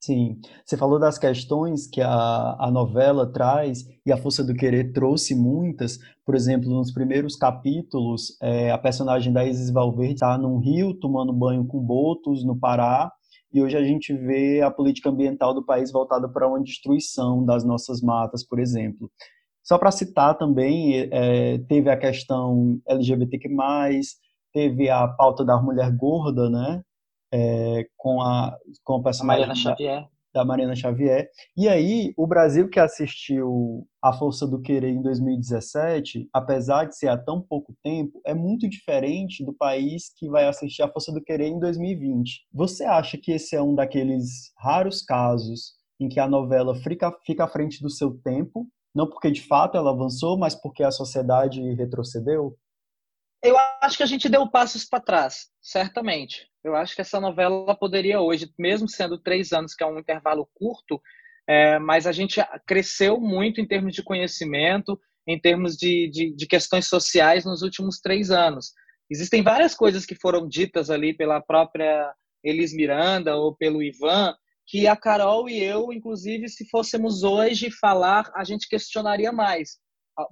Sim, 0.00 0.40
você 0.64 0.76
falou 0.76 0.98
das 0.98 1.18
questões 1.18 1.88
que 1.88 2.00
a, 2.00 2.56
a 2.58 2.70
novela 2.70 3.30
traz 3.32 3.84
e 4.06 4.12
a 4.12 4.16
Força 4.16 4.44
do 4.44 4.54
Querer 4.54 4.92
trouxe 4.92 5.34
muitas. 5.34 5.98
Por 6.24 6.36
exemplo, 6.36 6.70
nos 6.70 6.92
primeiros 6.92 7.34
capítulos, 7.34 8.36
é, 8.40 8.70
a 8.70 8.78
personagem 8.78 9.32
da 9.32 9.44
Isis 9.44 9.70
Valverde 9.70 10.14
está 10.14 10.38
num 10.38 10.58
rio 10.58 10.94
tomando 10.94 11.32
banho 11.32 11.66
com 11.66 11.80
botos 11.80 12.44
no 12.44 12.56
Pará 12.56 13.10
e 13.52 13.60
hoje 13.60 13.76
a 13.76 13.82
gente 13.82 14.12
vê 14.14 14.60
a 14.60 14.70
política 14.70 15.10
ambiental 15.10 15.52
do 15.52 15.64
país 15.64 15.90
voltada 15.90 16.28
para 16.28 16.46
uma 16.46 16.62
destruição 16.62 17.44
das 17.44 17.64
nossas 17.64 18.00
matas, 18.00 18.44
por 18.46 18.60
exemplo. 18.60 19.10
Só 19.64 19.78
para 19.78 19.90
citar 19.90 20.36
também, 20.38 21.08
é, 21.10 21.58
teve 21.68 21.90
a 21.90 21.96
questão 21.96 22.80
LGBTQ+, 22.86 23.48
teve 24.52 24.88
a 24.88 25.08
pauta 25.08 25.44
da 25.44 25.60
mulher 25.60 25.90
gorda, 25.96 26.48
né? 26.48 26.82
É, 27.32 27.86
com 27.96 28.20
a 28.20 28.56
com 28.84 28.96
a 28.96 29.02
personagem 29.02 29.46
Mariana 29.46 29.54
Xavier. 29.54 30.02
Da, 30.02 30.08
da 30.34 30.44
Mariana 30.44 30.76
Xavier. 30.76 31.28
E 31.56 31.68
aí, 31.68 32.12
o 32.16 32.26
Brasil 32.26 32.68
que 32.68 32.78
assistiu 32.78 33.86
A 34.02 34.12
Força 34.12 34.46
do 34.46 34.60
Querer 34.60 34.90
em 34.90 35.02
2017, 35.02 36.28
apesar 36.32 36.84
de 36.84 36.96
ser 36.96 37.08
há 37.08 37.16
tão 37.16 37.40
pouco 37.40 37.74
tempo, 37.82 38.20
é 38.24 38.34
muito 38.34 38.68
diferente 38.68 39.44
do 39.44 39.52
país 39.52 40.12
que 40.16 40.28
vai 40.28 40.46
assistir 40.46 40.82
A 40.82 40.88
Força 40.88 41.12
do 41.12 41.22
Querer 41.22 41.48
em 41.48 41.58
2020. 41.58 42.46
Você 42.52 42.84
acha 42.84 43.18
que 43.18 43.32
esse 43.32 43.56
é 43.56 43.62
um 43.62 43.74
daqueles 43.74 44.52
raros 44.58 45.02
casos 45.02 45.78
em 46.00 46.08
que 46.08 46.20
a 46.20 46.28
novela 46.28 46.74
fica, 46.76 47.12
fica 47.26 47.44
à 47.44 47.48
frente 47.48 47.82
do 47.82 47.90
seu 47.90 48.16
tempo, 48.22 48.68
não 48.94 49.08
porque 49.08 49.30
de 49.30 49.42
fato 49.42 49.76
ela 49.76 49.90
avançou, 49.90 50.38
mas 50.38 50.54
porque 50.54 50.82
a 50.82 50.90
sociedade 50.90 51.60
retrocedeu? 51.74 52.56
Eu 53.42 53.56
acho 53.80 53.96
que 53.96 54.02
a 54.02 54.06
gente 54.06 54.28
deu 54.28 54.48
passos 54.50 54.84
para 54.84 55.00
trás, 55.00 55.48
certamente. 55.62 56.48
Eu 56.64 56.74
acho 56.74 56.94
que 56.94 57.00
essa 57.00 57.20
novela 57.20 57.74
poderia 57.76 58.20
hoje, 58.20 58.52
mesmo 58.58 58.88
sendo 58.88 59.18
três 59.18 59.52
anos, 59.52 59.74
que 59.74 59.84
é 59.84 59.86
um 59.86 59.98
intervalo 59.98 60.48
curto, 60.54 61.00
é, 61.46 61.78
mas 61.78 62.06
a 62.06 62.12
gente 62.12 62.40
cresceu 62.66 63.20
muito 63.20 63.60
em 63.60 63.66
termos 63.66 63.94
de 63.94 64.02
conhecimento, 64.02 65.00
em 65.26 65.38
termos 65.40 65.76
de, 65.76 66.10
de, 66.10 66.34
de, 66.34 66.46
questões 66.46 66.86
sociais 66.86 67.44
nos 67.44 67.62
últimos 67.62 68.00
três 68.00 68.30
anos. 68.30 68.72
Existem 69.10 69.42
várias 69.42 69.74
coisas 69.74 70.04
que 70.04 70.14
foram 70.14 70.48
ditas 70.48 70.90
ali 70.90 71.16
pela 71.16 71.40
própria 71.40 72.12
Elis 72.42 72.74
Miranda 72.74 73.36
ou 73.36 73.54
pelo 73.54 73.82
Ivan, 73.82 74.34
que 74.66 74.86
a 74.86 74.96
Carol 74.96 75.48
e 75.48 75.62
eu, 75.62 75.92
inclusive, 75.92 76.48
se 76.48 76.68
fôssemos 76.68 77.22
hoje 77.22 77.70
falar, 77.70 78.30
a 78.34 78.44
gente 78.44 78.68
questionaria 78.68 79.32
mais 79.32 79.78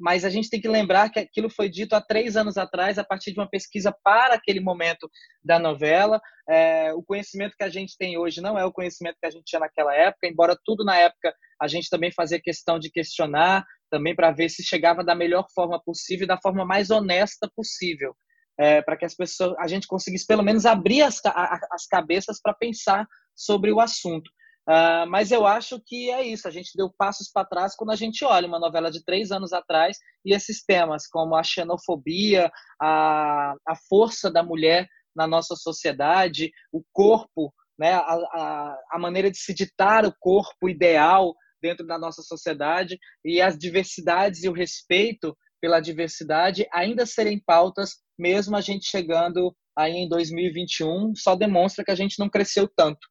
mas 0.00 0.24
a 0.24 0.30
gente 0.30 0.50
tem 0.50 0.60
que 0.60 0.68
lembrar 0.68 1.10
que 1.10 1.18
aquilo 1.18 1.48
foi 1.48 1.68
dito 1.68 1.94
há 1.94 2.00
três 2.00 2.36
anos 2.36 2.56
atrás, 2.56 2.98
a 2.98 3.04
partir 3.04 3.32
de 3.32 3.38
uma 3.38 3.48
pesquisa 3.48 3.94
para 4.02 4.34
aquele 4.34 4.60
momento 4.60 5.08
da 5.44 5.58
novela. 5.58 6.20
É, 6.48 6.92
o 6.94 7.02
conhecimento 7.02 7.56
que 7.56 7.64
a 7.64 7.68
gente 7.68 7.96
tem 7.96 8.18
hoje 8.18 8.40
não 8.40 8.58
é 8.58 8.64
o 8.64 8.72
conhecimento 8.72 9.16
que 9.20 9.26
a 9.26 9.30
gente 9.30 9.44
tinha 9.44 9.60
naquela 9.60 9.94
época, 9.94 10.26
embora 10.26 10.58
tudo 10.64 10.84
na 10.84 10.96
época 10.96 11.34
a 11.60 11.68
gente 11.68 11.88
também 11.88 12.10
fazia 12.12 12.40
questão 12.40 12.78
de 12.78 12.90
questionar, 12.90 13.64
também 13.90 14.14
para 14.14 14.30
ver 14.30 14.48
se 14.48 14.62
chegava 14.64 15.04
da 15.04 15.14
melhor 15.14 15.46
forma 15.54 15.80
possível, 15.82 16.26
da 16.26 16.38
forma 16.40 16.64
mais 16.64 16.90
honesta 16.90 17.50
possível, 17.54 18.14
é, 18.58 18.82
para 18.82 18.96
que 18.96 19.04
as 19.04 19.14
pessoas, 19.14 19.54
a 19.58 19.66
gente 19.66 19.86
conseguisse 19.86 20.26
pelo 20.26 20.42
menos 20.42 20.66
abrir 20.66 21.02
as, 21.02 21.20
as 21.24 21.86
cabeças 21.86 22.40
para 22.40 22.54
pensar 22.54 23.06
sobre 23.34 23.72
o 23.72 23.80
assunto. 23.80 24.30
Uh, 24.68 25.06
mas 25.08 25.30
eu 25.30 25.46
acho 25.46 25.80
que 25.84 26.10
é 26.10 26.26
isso. 26.26 26.48
A 26.48 26.50
gente 26.50 26.76
deu 26.76 26.90
passos 26.98 27.30
para 27.30 27.46
trás 27.46 27.76
quando 27.76 27.90
a 27.90 27.96
gente 27.96 28.24
olha 28.24 28.48
uma 28.48 28.58
novela 28.58 28.90
de 28.90 29.04
três 29.04 29.30
anos 29.30 29.52
atrás 29.52 29.96
e 30.24 30.34
esses 30.34 30.64
temas, 30.64 31.06
como 31.06 31.36
a 31.36 31.42
xenofobia, 31.42 32.50
a, 32.80 33.54
a 33.66 33.76
força 33.88 34.30
da 34.30 34.42
mulher 34.42 34.88
na 35.14 35.26
nossa 35.26 35.54
sociedade, 35.54 36.50
o 36.72 36.82
corpo, 36.92 37.52
né, 37.78 37.94
a, 37.94 38.00
a, 38.00 38.78
a 38.92 38.98
maneira 38.98 39.30
de 39.30 39.38
se 39.38 39.54
ditar 39.54 40.04
o 40.04 40.14
corpo 40.18 40.68
ideal 40.68 41.34
dentro 41.62 41.86
da 41.86 41.98
nossa 41.98 42.22
sociedade 42.22 42.98
e 43.24 43.40
as 43.40 43.56
diversidades 43.56 44.42
e 44.42 44.48
o 44.48 44.52
respeito 44.52 45.36
pela 45.60 45.80
diversidade 45.80 46.66
ainda 46.72 47.06
serem 47.06 47.40
pautas, 47.44 47.96
mesmo 48.18 48.56
a 48.56 48.60
gente 48.60 48.86
chegando 48.86 49.54
aí 49.76 49.92
em 49.92 50.08
2021, 50.08 51.14
só 51.14 51.34
demonstra 51.34 51.84
que 51.84 51.90
a 51.90 51.94
gente 51.94 52.18
não 52.18 52.28
cresceu 52.28 52.68
tanto. 52.76 53.06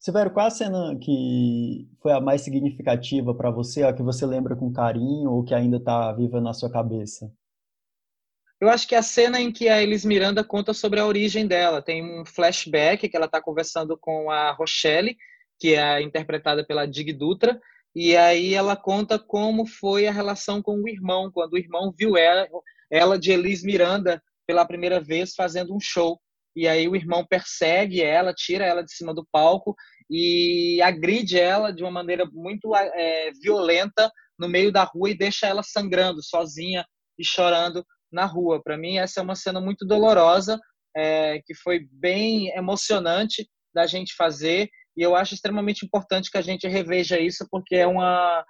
Severo, 0.00 0.30
qual 0.30 0.46
a 0.46 0.50
cena 0.50 0.98
que 0.98 1.86
foi 2.00 2.10
a 2.12 2.20
mais 2.22 2.40
significativa 2.40 3.34
para 3.34 3.50
você, 3.50 3.82
a 3.82 3.92
que 3.92 4.02
você 4.02 4.24
lembra 4.24 4.56
com 4.56 4.72
carinho 4.72 5.30
ou 5.30 5.44
que 5.44 5.54
ainda 5.54 5.76
está 5.76 6.10
viva 6.12 6.40
na 6.40 6.54
sua 6.54 6.72
cabeça? 6.72 7.30
Eu 8.58 8.70
acho 8.70 8.88
que 8.88 8.94
é 8.94 8.98
a 8.98 9.02
cena 9.02 9.38
em 9.38 9.52
que 9.52 9.68
a 9.68 9.82
Elis 9.82 10.02
Miranda 10.02 10.42
conta 10.42 10.72
sobre 10.72 11.00
a 11.00 11.06
origem 11.06 11.46
dela. 11.46 11.82
Tem 11.82 12.02
um 12.02 12.24
flashback 12.24 13.10
que 13.10 13.16
ela 13.16 13.26
está 13.26 13.42
conversando 13.42 13.94
com 13.94 14.30
a 14.30 14.52
Rochelle, 14.52 15.18
que 15.58 15.74
é 15.74 16.00
interpretada 16.00 16.64
pela 16.64 16.86
Dig 16.86 17.12
Dutra, 17.12 17.60
e 17.94 18.16
aí 18.16 18.54
ela 18.54 18.76
conta 18.76 19.18
como 19.18 19.66
foi 19.66 20.06
a 20.06 20.12
relação 20.12 20.62
com 20.62 20.80
o 20.80 20.88
irmão, 20.88 21.30
quando 21.30 21.52
o 21.52 21.58
irmão 21.58 21.92
viu 21.94 22.16
ela, 22.16 22.48
ela 22.90 23.18
de 23.18 23.32
Elis 23.32 23.62
Miranda 23.62 24.22
pela 24.46 24.64
primeira 24.64 24.98
vez 24.98 25.34
fazendo 25.34 25.74
um 25.74 25.80
show. 25.80 26.18
E 26.54 26.66
aí 26.66 26.88
o 26.88 26.96
irmão 26.96 27.24
persegue 27.24 28.02
ela, 28.02 28.34
tira 28.34 28.64
ela 28.64 28.82
de 28.82 28.92
cima 28.92 29.14
do 29.14 29.26
palco 29.30 29.74
e 30.10 30.80
agride 30.82 31.38
ela 31.38 31.72
de 31.72 31.82
uma 31.82 31.90
maneira 31.90 32.26
muito 32.32 32.74
é, 32.74 33.30
violenta 33.40 34.10
no 34.38 34.48
meio 34.48 34.72
da 34.72 34.84
rua 34.84 35.10
e 35.10 35.16
deixa 35.16 35.46
ela 35.46 35.62
sangrando, 35.62 36.22
sozinha 36.22 36.84
e 37.18 37.24
chorando 37.24 37.84
na 38.10 38.24
rua. 38.24 38.60
Para 38.62 38.76
mim, 38.76 38.98
essa 38.98 39.20
é 39.20 39.22
uma 39.22 39.36
cena 39.36 39.60
muito 39.60 39.86
dolorosa, 39.86 40.58
é, 40.96 41.40
que 41.46 41.54
foi 41.54 41.86
bem 41.92 42.48
emocionante 42.56 43.48
da 43.72 43.86
gente 43.86 44.14
fazer, 44.16 44.68
e 44.96 45.02
eu 45.02 45.14
acho 45.14 45.34
extremamente 45.34 45.84
importante 45.84 46.30
que 46.30 46.38
a 46.38 46.42
gente 46.42 46.66
reveja 46.66 47.18
isso, 47.18 47.46
porque 47.50 47.76
é, 47.76 47.86
uma, 47.86 48.44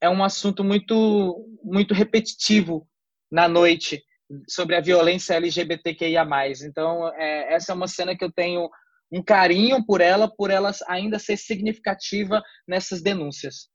é 0.00 0.08
um 0.08 0.24
assunto 0.24 0.64
muito, 0.64 1.46
muito 1.62 1.92
repetitivo 1.92 2.88
na 3.30 3.46
noite 3.46 4.02
sobre 4.48 4.76
a 4.76 4.80
violência 4.80 5.34
LGBTQIA+. 5.34 6.26
Então, 6.64 7.08
é, 7.14 7.54
essa 7.54 7.72
é 7.72 7.74
uma 7.74 7.88
cena 7.88 8.16
que 8.16 8.24
eu 8.24 8.32
tenho 8.32 8.68
um 9.12 9.22
carinho 9.22 9.84
por 9.84 10.00
ela, 10.00 10.28
por 10.28 10.50
ela 10.50 10.72
ainda 10.88 11.18
ser 11.18 11.36
significativa 11.36 12.42
nessas 12.66 13.02
denúncias. 13.02 13.68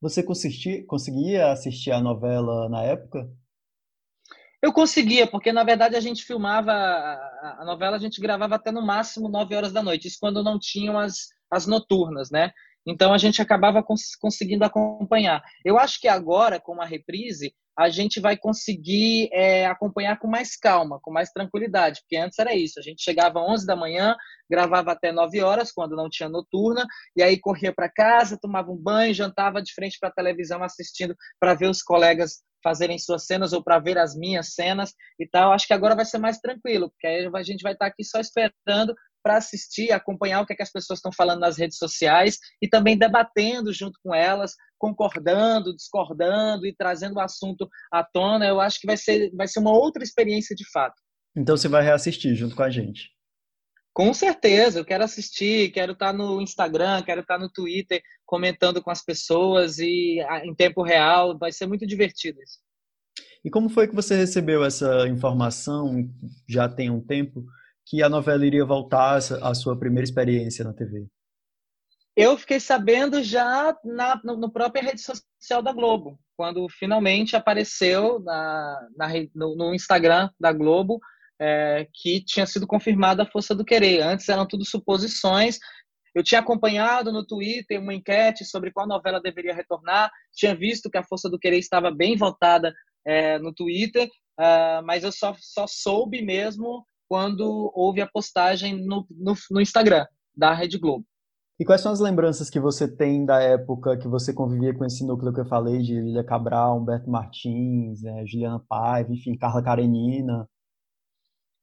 Você 0.00 0.22
conseguia 0.22 1.52
assistir 1.52 1.92
a 1.92 2.00
novela 2.00 2.68
na 2.68 2.82
época? 2.82 3.30
Eu 4.60 4.72
conseguia, 4.72 5.26
porque 5.26 5.52
na 5.52 5.64
verdade 5.64 5.96
a 5.96 6.00
gente 6.00 6.24
filmava 6.24 6.72
a, 6.72 7.64
novela, 7.64 7.96
a 7.96 8.00
gente 8.00 8.20
gravava 8.20 8.54
até 8.54 8.70
no 8.70 8.80
máximo 8.80 9.28
9 9.28 9.54
horas 9.56 9.72
da 9.72 9.82
noite, 9.82 10.06
isso 10.06 10.18
quando 10.20 10.42
não 10.42 10.58
tinham 10.58 10.98
as, 10.98 11.28
as 11.50 11.66
noturnas, 11.66 12.30
né? 12.30 12.52
Então 12.86 13.12
a 13.12 13.18
gente 13.18 13.40
acabava 13.40 13.82
cons 13.82 14.16
conseguindo 14.16 14.64
acompanhar. 14.64 15.42
Eu 15.64 15.78
acho 15.78 16.00
que 16.00 16.08
agora, 16.08 16.60
com 16.60 16.80
a 16.80 16.84
reprise, 16.84 17.54
a 17.78 17.88
gente 17.88 18.20
vai 18.20 18.36
conseguir 18.36 19.30
é, 19.32 19.66
acompanhar 19.66 20.18
com 20.18 20.28
mais 20.28 20.56
calma, 20.56 21.00
com 21.00 21.10
mais 21.10 21.30
tranquilidade, 21.30 22.00
porque 22.00 22.16
antes 22.16 22.38
era 22.38 22.54
isso, 22.54 22.78
a 22.78 22.82
gente 22.82 23.02
chegava 23.02 23.40
às 23.40 23.48
11 23.48 23.66
da 23.66 23.74
manhã, 23.74 24.14
gravava 24.50 24.92
até 24.92 25.10
9 25.10 25.40
horas, 25.42 25.72
quando 25.72 25.96
não 25.96 26.10
tinha 26.10 26.28
noturna, 26.28 26.86
e 27.16 27.22
aí 27.22 27.38
corria 27.38 27.72
para 27.74 27.90
casa, 27.90 28.38
tomava 28.38 28.70
um 28.70 28.76
banho, 28.76 29.14
jantava 29.14 29.62
de 29.62 29.72
frente 29.72 29.96
para 29.98 30.10
a 30.10 30.12
televisão 30.12 30.62
assistindo 30.62 31.16
para 31.40 31.54
ver 31.54 31.68
os 31.68 31.82
colegas 31.82 32.42
fazerem 32.62 32.98
suas 32.98 33.26
cenas 33.26 33.52
ou 33.52 33.62
para 33.62 33.80
ver 33.80 33.98
as 33.98 34.14
minhas 34.14 34.54
cenas 34.54 34.94
e 35.18 35.26
tal. 35.26 35.52
Acho 35.52 35.66
que 35.66 35.72
agora 35.72 35.96
vai 35.96 36.04
ser 36.04 36.18
mais 36.18 36.38
tranquilo, 36.38 36.90
porque 36.90 37.06
aí 37.06 37.26
a 37.26 37.42
gente 37.42 37.62
vai 37.62 37.72
estar 37.72 37.86
tá 37.86 37.90
aqui 37.90 38.04
só 38.04 38.20
esperando 38.20 38.94
para 39.22 39.36
assistir, 39.36 39.92
acompanhar 39.92 40.40
o 40.40 40.46
que, 40.46 40.52
é 40.52 40.56
que 40.56 40.62
as 40.62 40.72
pessoas 40.72 40.98
estão 40.98 41.12
falando 41.12 41.40
nas 41.40 41.56
redes 41.56 41.78
sociais 41.78 42.38
e 42.60 42.68
também 42.68 42.96
debatendo 42.96 43.72
junto 43.72 43.98
com 44.02 44.14
elas, 44.14 44.54
concordando, 44.78 45.74
discordando 45.74 46.66
e 46.66 46.74
trazendo 46.74 47.16
o 47.16 47.20
assunto 47.20 47.68
à 47.90 48.02
tona. 48.02 48.46
Eu 48.46 48.60
acho 48.60 48.80
que 48.80 48.86
vai 48.86 48.96
ser, 48.96 49.30
vai 49.34 49.46
ser 49.46 49.60
uma 49.60 49.72
outra 49.72 50.02
experiência 50.02 50.56
de 50.56 50.68
fato. 50.70 51.00
Então 51.36 51.56
você 51.56 51.68
vai 51.68 51.82
reassistir 51.82 52.34
junto 52.34 52.56
com 52.56 52.62
a 52.62 52.70
gente. 52.70 53.10
Com 53.94 54.14
certeza, 54.14 54.80
eu 54.80 54.84
quero 54.86 55.04
assistir, 55.04 55.70
quero 55.70 55.92
estar 55.92 56.14
no 56.14 56.40
Instagram, 56.40 57.02
quero 57.02 57.20
estar 57.20 57.38
no 57.38 57.50
Twitter 57.50 58.02
comentando 58.24 58.82
com 58.82 58.90
as 58.90 59.04
pessoas 59.04 59.78
e 59.78 60.18
em 60.44 60.54
tempo 60.54 60.82
real, 60.82 61.38
vai 61.38 61.52
ser 61.52 61.66
muito 61.66 61.86
divertido 61.86 62.40
isso. 62.42 62.58
E 63.44 63.50
como 63.50 63.68
foi 63.68 63.86
que 63.86 63.94
você 63.94 64.16
recebeu 64.16 64.64
essa 64.64 65.06
informação, 65.08 66.08
já 66.48 66.68
tem 66.68 66.88
um 66.88 67.00
tempo, 67.00 67.44
que 67.86 68.02
a 68.02 68.08
novela 68.08 68.46
iria 68.46 68.64
voltar 68.64 69.16
à 69.16 69.54
sua 69.54 69.78
primeira 69.78 70.04
experiência 70.04 70.64
na 70.64 70.72
TV? 70.72 71.06
Eu 72.14 72.36
fiquei 72.36 72.60
sabendo 72.60 73.22
já 73.22 73.74
na 73.84 74.20
no, 74.22 74.50
própria 74.50 74.82
rede 74.82 75.00
social 75.00 75.62
da 75.62 75.72
Globo, 75.72 76.18
quando 76.36 76.68
finalmente 76.68 77.34
apareceu 77.34 78.20
na, 78.20 78.88
na 78.96 79.08
no, 79.34 79.56
no 79.56 79.74
Instagram 79.74 80.28
da 80.38 80.52
Globo 80.52 81.00
é, 81.40 81.88
que 81.92 82.22
tinha 82.22 82.46
sido 82.46 82.66
confirmada 82.66 83.22
a 83.22 83.30
força 83.30 83.54
do 83.54 83.64
querer. 83.64 84.02
Antes 84.02 84.28
eram 84.28 84.46
tudo 84.46 84.64
suposições. 84.64 85.58
Eu 86.14 86.22
tinha 86.22 86.40
acompanhado 86.40 87.10
no 87.10 87.26
Twitter 87.26 87.80
uma 87.80 87.94
enquete 87.94 88.44
sobre 88.44 88.70
qual 88.70 88.86
novela 88.86 89.20
deveria 89.20 89.54
retornar. 89.54 90.10
Tinha 90.34 90.54
visto 90.54 90.90
que 90.90 90.98
a 90.98 91.04
força 91.04 91.28
do 91.28 91.38
querer 91.38 91.58
estava 91.58 91.90
bem 91.90 92.16
votada 92.16 92.72
é, 93.04 93.38
no 93.38 93.52
Twitter, 93.52 94.06
uh, 94.38 94.84
mas 94.84 95.02
eu 95.02 95.10
só, 95.10 95.34
só 95.40 95.66
soube 95.66 96.22
mesmo 96.22 96.86
quando 97.12 97.70
houve 97.74 98.00
a 98.00 98.06
postagem 98.06 98.86
no, 98.86 99.06
no, 99.10 99.34
no 99.50 99.60
Instagram 99.60 100.06
da 100.34 100.54
Rede 100.54 100.78
Globo. 100.78 101.04
E 101.60 101.64
quais 101.64 101.82
são 101.82 101.92
as 101.92 102.00
lembranças 102.00 102.48
que 102.48 102.58
você 102.58 102.88
tem 102.88 103.26
da 103.26 103.38
época 103.38 103.98
que 103.98 104.08
você 104.08 104.32
convivia 104.32 104.72
com 104.72 104.82
esse 104.82 105.06
núcleo 105.06 105.30
que 105.30 105.40
eu 105.40 105.44
falei, 105.44 105.82
de 105.82 105.92
Lilia 105.92 106.24
Cabral, 106.24 106.78
Humberto 106.78 107.10
Martins, 107.10 108.02
é, 108.02 108.24
Juliana 108.24 108.64
Paiva, 108.66 109.12
enfim, 109.12 109.36
Carla 109.36 109.62
Karenina? 109.62 110.48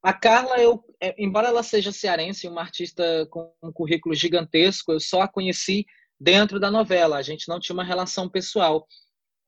A 0.03 0.13
Carla, 0.13 0.59
eu, 0.59 0.85
é, 1.01 1.15
embora 1.17 1.47
ela 1.47 1.63
seja 1.63 1.91
cearense, 1.91 2.47
uma 2.47 2.61
artista 2.61 3.03
com 3.31 3.51
um 3.63 3.71
currículo 3.71 4.13
gigantesco, 4.13 4.91
eu 4.91 4.99
só 4.99 5.23
a 5.23 5.27
conheci 5.27 5.83
dentro 6.19 6.59
da 6.59 6.69
novela. 6.69 7.17
A 7.17 7.23
gente 7.23 7.49
não 7.49 7.59
tinha 7.59 7.73
uma 7.73 7.83
relação 7.83 8.29
pessoal. 8.29 8.85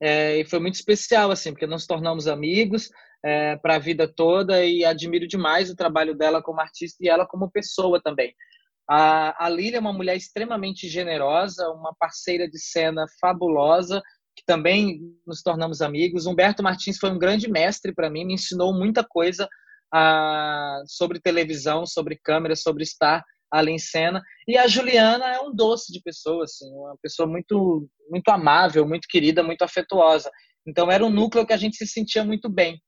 É, 0.01 0.39
e 0.39 0.45
foi 0.45 0.57
muito 0.57 0.73
especial, 0.73 1.29
assim, 1.29 1.51
porque 1.51 1.67
nós 1.67 1.85
tornamos 1.85 2.27
amigos 2.27 2.89
é, 3.23 3.55
para 3.57 3.75
a 3.75 3.79
vida 3.79 4.07
toda 4.07 4.65
e 4.65 4.83
admiro 4.83 5.27
demais 5.27 5.69
o 5.69 5.75
trabalho 5.75 6.15
dela 6.15 6.41
como 6.41 6.61
artista 6.61 6.97
e 7.01 7.09
ela 7.09 7.25
como 7.25 7.51
pessoa 7.51 8.01
também. 8.01 8.33
A, 8.89 9.45
a 9.45 9.49
Lília 9.49 9.77
é 9.77 9.79
uma 9.79 9.93
mulher 9.93 10.15
extremamente 10.15 10.87
generosa, 10.89 11.69
uma 11.69 11.93
parceira 11.97 12.49
de 12.49 12.59
cena 12.59 13.05
fabulosa, 13.19 14.01
que 14.35 14.43
também 14.45 14.99
nos 15.25 15.41
tornamos 15.41 15.81
amigos. 15.81 16.25
Humberto 16.25 16.63
Martins 16.63 16.97
foi 16.97 17.09
um 17.11 17.19
grande 17.19 17.49
mestre 17.49 17.93
para 17.93 18.09
mim, 18.09 18.25
me 18.25 18.33
ensinou 18.33 18.73
muita 18.73 19.03
coisa 19.03 19.47
a, 19.93 20.81
sobre 20.85 21.19
televisão, 21.19 21.85
sobre 21.85 22.19
câmera, 22.21 22.55
sobre 22.55 22.83
estar 22.83 23.23
ali 23.51 23.71
em 23.71 23.79
cena. 23.79 24.21
E 24.47 24.57
a 24.57 24.67
Juliana 24.67 25.25
é 25.35 25.39
um 25.41 25.53
doce 25.53 25.91
de 25.91 26.01
pessoa, 26.01 26.45
assim, 26.45 26.69
uma 26.73 26.95
pessoa 27.01 27.27
muito, 27.27 27.87
muito 28.09 28.29
amável, 28.29 28.87
muito 28.87 29.07
querida, 29.09 29.43
muito 29.43 29.61
afetuosa. 29.63 30.31
Então 30.65 30.89
era 30.91 31.05
um 31.05 31.09
núcleo 31.09 31.45
que 31.45 31.53
a 31.53 31.57
gente 31.57 31.75
se 31.75 31.87
sentia 31.87 32.23
muito 32.23 32.49
bem. 32.49 32.81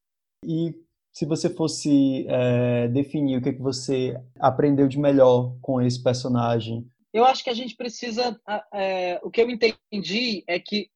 E 0.45 0.75
se 1.11 1.25
você 1.25 1.49
fosse 1.49 2.25
é, 2.27 2.87
definir 2.87 3.37
o 3.37 3.41
que, 3.41 3.49
é 3.49 3.53
que 3.53 3.61
você 3.61 4.19
aprendeu 4.39 4.87
de 4.87 4.99
melhor 4.99 5.55
com 5.61 5.81
esse 5.81 6.01
personagem? 6.01 6.87
Eu 7.13 7.25
acho 7.25 7.43
que 7.43 7.49
a 7.49 7.53
gente 7.53 7.75
precisa. 7.75 8.39
É, 8.73 9.19
o 9.23 9.29
que 9.29 9.41
eu 9.41 9.49
entendi 9.49 10.43
é 10.47 10.59
que 10.59 10.89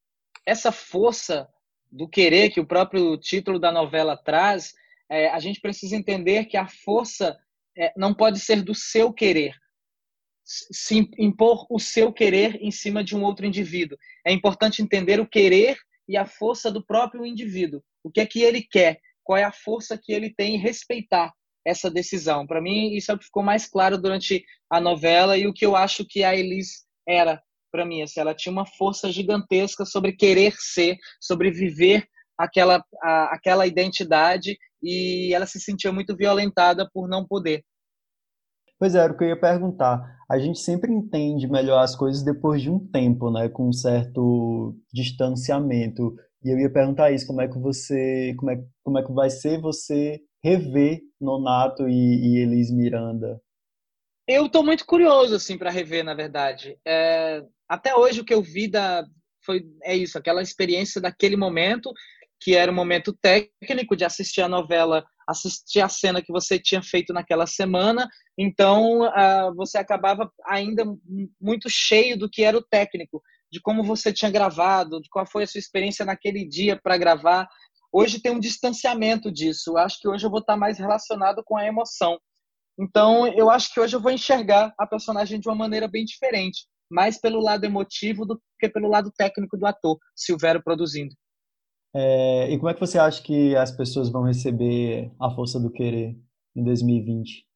essa 0.44 0.72
força 0.72 1.48
do 1.90 2.08
querer 2.08 2.50
que 2.50 2.60
o 2.60 2.66
próprio 2.66 3.16
título 3.16 3.58
da 3.58 3.72
novela 3.72 4.16
traz 4.16 4.74
é, 5.10 5.28
a 5.30 5.38
gente 5.38 5.60
precisa 5.60 5.96
entender 5.96 6.46
que 6.46 6.56
a 6.56 6.66
força 6.66 7.38
não 7.96 8.12
pode 8.12 8.40
ser 8.40 8.60
do 8.60 8.74
seu 8.74 9.12
querer, 9.12 9.54
se 10.48 11.08
impor 11.18 11.66
o 11.68 11.78
seu 11.78 12.12
querer 12.12 12.58
em 12.62 12.70
cima 12.70 13.04
de 13.04 13.14
um 13.14 13.22
outro 13.22 13.44
indivíduo. 13.44 13.98
É 14.24 14.32
importante 14.32 14.82
entender 14.82 15.20
o 15.20 15.28
querer 15.28 15.76
e 16.08 16.16
a 16.16 16.24
força 16.24 16.70
do 16.70 16.84
próprio 16.84 17.26
indivíduo. 17.26 17.82
O 18.02 18.10
que 18.10 18.20
é 18.20 18.26
que 18.26 18.42
ele 18.42 18.62
quer? 18.62 18.98
Qual 19.28 19.36
é 19.36 19.44
a 19.44 19.52
força 19.52 20.00
que 20.02 20.10
ele 20.10 20.32
tem 20.34 20.54
em 20.54 20.58
respeitar 20.58 21.34
essa 21.62 21.90
decisão? 21.90 22.46
Para 22.46 22.62
mim, 22.62 22.94
isso 22.94 23.12
é 23.12 23.14
o 23.14 23.18
que 23.18 23.26
ficou 23.26 23.42
mais 23.42 23.68
claro 23.68 23.98
durante 23.98 24.42
a 24.70 24.80
novela 24.80 25.36
e 25.36 25.46
o 25.46 25.52
que 25.52 25.66
eu 25.66 25.76
acho 25.76 26.06
que 26.08 26.24
a 26.24 26.34
Elis 26.34 26.86
era 27.06 27.38
para 27.70 27.84
mim. 27.84 28.00
Assim, 28.00 28.20
ela 28.20 28.34
tinha 28.34 28.50
uma 28.50 28.64
força 28.64 29.12
gigantesca 29.12 29.84
sobre 29.84 30.12
querer 30.14 30.54
ser, 30.58 30.96
sobre 31.20 31.50
viver 31.50 32.08
aquela, 32.38 32.82
a, 33.02 33.34
aquela 33.34 33.66
identidade 33.66 34.56
e 34.82 35.34
ela 35.34 35.44
se 35.44 35.60
sentia 35.60 35.92
muito 35.92 36.16
violentada 36.16 36.88
por 36.90 37.06
não 37.06 37.26
poder. 37.26 37.62
Pois 38.78 38.94
é, 38.94 39.00
era 39.00 39.12
o 39.12 39.18
que 39.18 39.24
eu 39.24 39.28
ia 39.28 39.38
perguntar. 39.38 40.00
A 40.30 40.38
gente 40.38 40.58
sempre 40.58 40.90
entende 40.90 41.46
melhor 41.46 41.82
as 41.82 41.94
coisas 41.94 42.22
depois 42.22 42.62
de 42.62 42.70
um 42.70 42.78
tempo, 42.78 43.30
né, 43.30 43.50
com 43.50 43.68
um 43.68 43.72
certo 43.74 44.74
distanciamento. 44.90 46.16
E 46.44 46.50
eu 46.50 46.58
ia 46.58 46.72
perguntar 46.72 47.10
isso, 47.10 47.26
como 47.26 47.40
é 47.40 47.48
que 47.48 47.58
você, 47.58 48.34
como 48.38 48.50
é, 48.50 48.64
como 48.82 48.98
é 48.98 49.04
que 49.04 49.12
vai 49.12 49.28
ser 49.28 49.60
você 49.60 50.20
rever 50.42 51.00
Nonato 51.20 51.88
e, 51.88 51.92
e 51.92 52.38
Elis 52.38 52.70
Miranda? 52.70 53.40
Eu 54.26 54.46
estou 54.46 54.62
muito 54.62 54.86
curioso 54.86 55.34
assim 55.34 55.58
para 55.58 55.70
rever, 55.70 56.04
na 56.04 56.14
verdade. 56.14 56.78
É, 56.86 57.42
até 57.68 57.94
hoje 57.94 58.20
o 58.20 58.24
que 58.24 58.34
eu 58.34 58.42
vi 58.42 58.68
da 58.68 59.04
foi 59.44 59.64
é 59.82 59.96
isso, 59.96 60.18
aquela 60.18 60.42
experiência 60.42 61.00
daquele 61.00 61.36
momento 61.36 61.90
que 62.40 62.54
era 62.54 62.70
um 62.70 62.74
momento 62.74 63.12
técnico 63.12 63.96
de 63.96 64.04
assistir 64.04 64.42
a 64.42 64.48
novela 64.48 65.04
assistir 65.28 65.80
a 65.80 65.88
cena 65.90 66.22
que 66.22 66.32
você 66.32 66.58
tinha 66.58 66.82
feito 66.82 67.12
naquela 67.12 67.46
semana, 67.46 68.08
então 68.36 69.02
uh, 69.02 69.54
você 69.54 69.76
acabava 69.76 70.32
ainda 70.46 70.84
muito 71.38 71.68
cheio 71.68 72.18
do 72.18 72.30
que 72.30 72.42
era 72.42 72.56
o 72.56 72.62
técnico, 72.62 73.22
de 73.50 73.60
como 73.60 73.82
você 73.82 74.12
tinha 74.12 74.30
gravado, 74.30 75.00
de 75.00 75.08
qual 75.08 75.26
foi 75.26 75.44
a 75.44 75.46
sua 75.46 75.58
experiência 75.58 76.04
naquele 76.04 76.46
dia 76.46 76.78
para 76.82 76.96
gravar. 76.96 77.48
Hoje 77.92 78.20
tem 78.20 78.32
um 78.32 78.40
distanciamento 78.40 79.32
disso. 79.32 79.70
Eu 79.70 79.78
acho 79.78 79.98
que 80.00 80.08
hoje 80.08 80.26
eu 80.26 80.30
vou 80.30 80.40
estar 80.40 80.56
mais 80.56 80.78
relacionado 80.78 81.42
com 81.44 81.56
a 81.56 81.64
emoção. 81.64 82.18
Então, 82.78 83.26
eu 83.26 83.50
acho 83.50 83.72
que 83.72 83.80
hoje 83.80 83.96
eu 83.96 84.00
vou 84.00 84.12
enxergar 84.12 84.72
a 84.78 84.86
personagem 84.86 85.40
de 85.40 85.48
uma 85.48 85.54
maneira 85.54 85.88
bem 85.88 86.04
diferente, 86.04 86.66
mais 86.88 87.20
pelo 87.20 87.40
lado 87.40 87.64
emotivo 87.64 88.24
do 88.24 88.40
que 88.58 88.68
pelo 88.68 88.88
lado 88.88 89.10
técnico 89.16 89.56
do 89.56 89.66
ator, 89.66 89.98
Silvério 90.14 90.62
produzindo. 90.62 91.14
É, 91.94 92.50
e 92.50 92.56
como 92.56 92.68
é 92.68 92.74
que 92.74 92.80
você 92.80 92.98
acha 92.98 93.22
que 93.22 93.56
as 93.56 93.72
pessoas 93.72 94.10
vão 94.10 94.22
receber 94.22 95.10
A 95.20 95.30
Força 95.30 95.58
do 95.58 95.72
Querer 95.72 96.16
em 96.54 96.62
2020? 96.62 97.46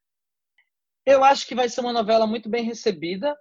Eu 1.07 1.23
acho 1.23 1.47
que 1.47 1.55
vai 1.55 1.69
ser 1.69 1.81
uma 1.81 1.93
novela 1.93 2.27
muito 2.27 2.49
bem 2.49 2.65
recebida. 2.65 3.37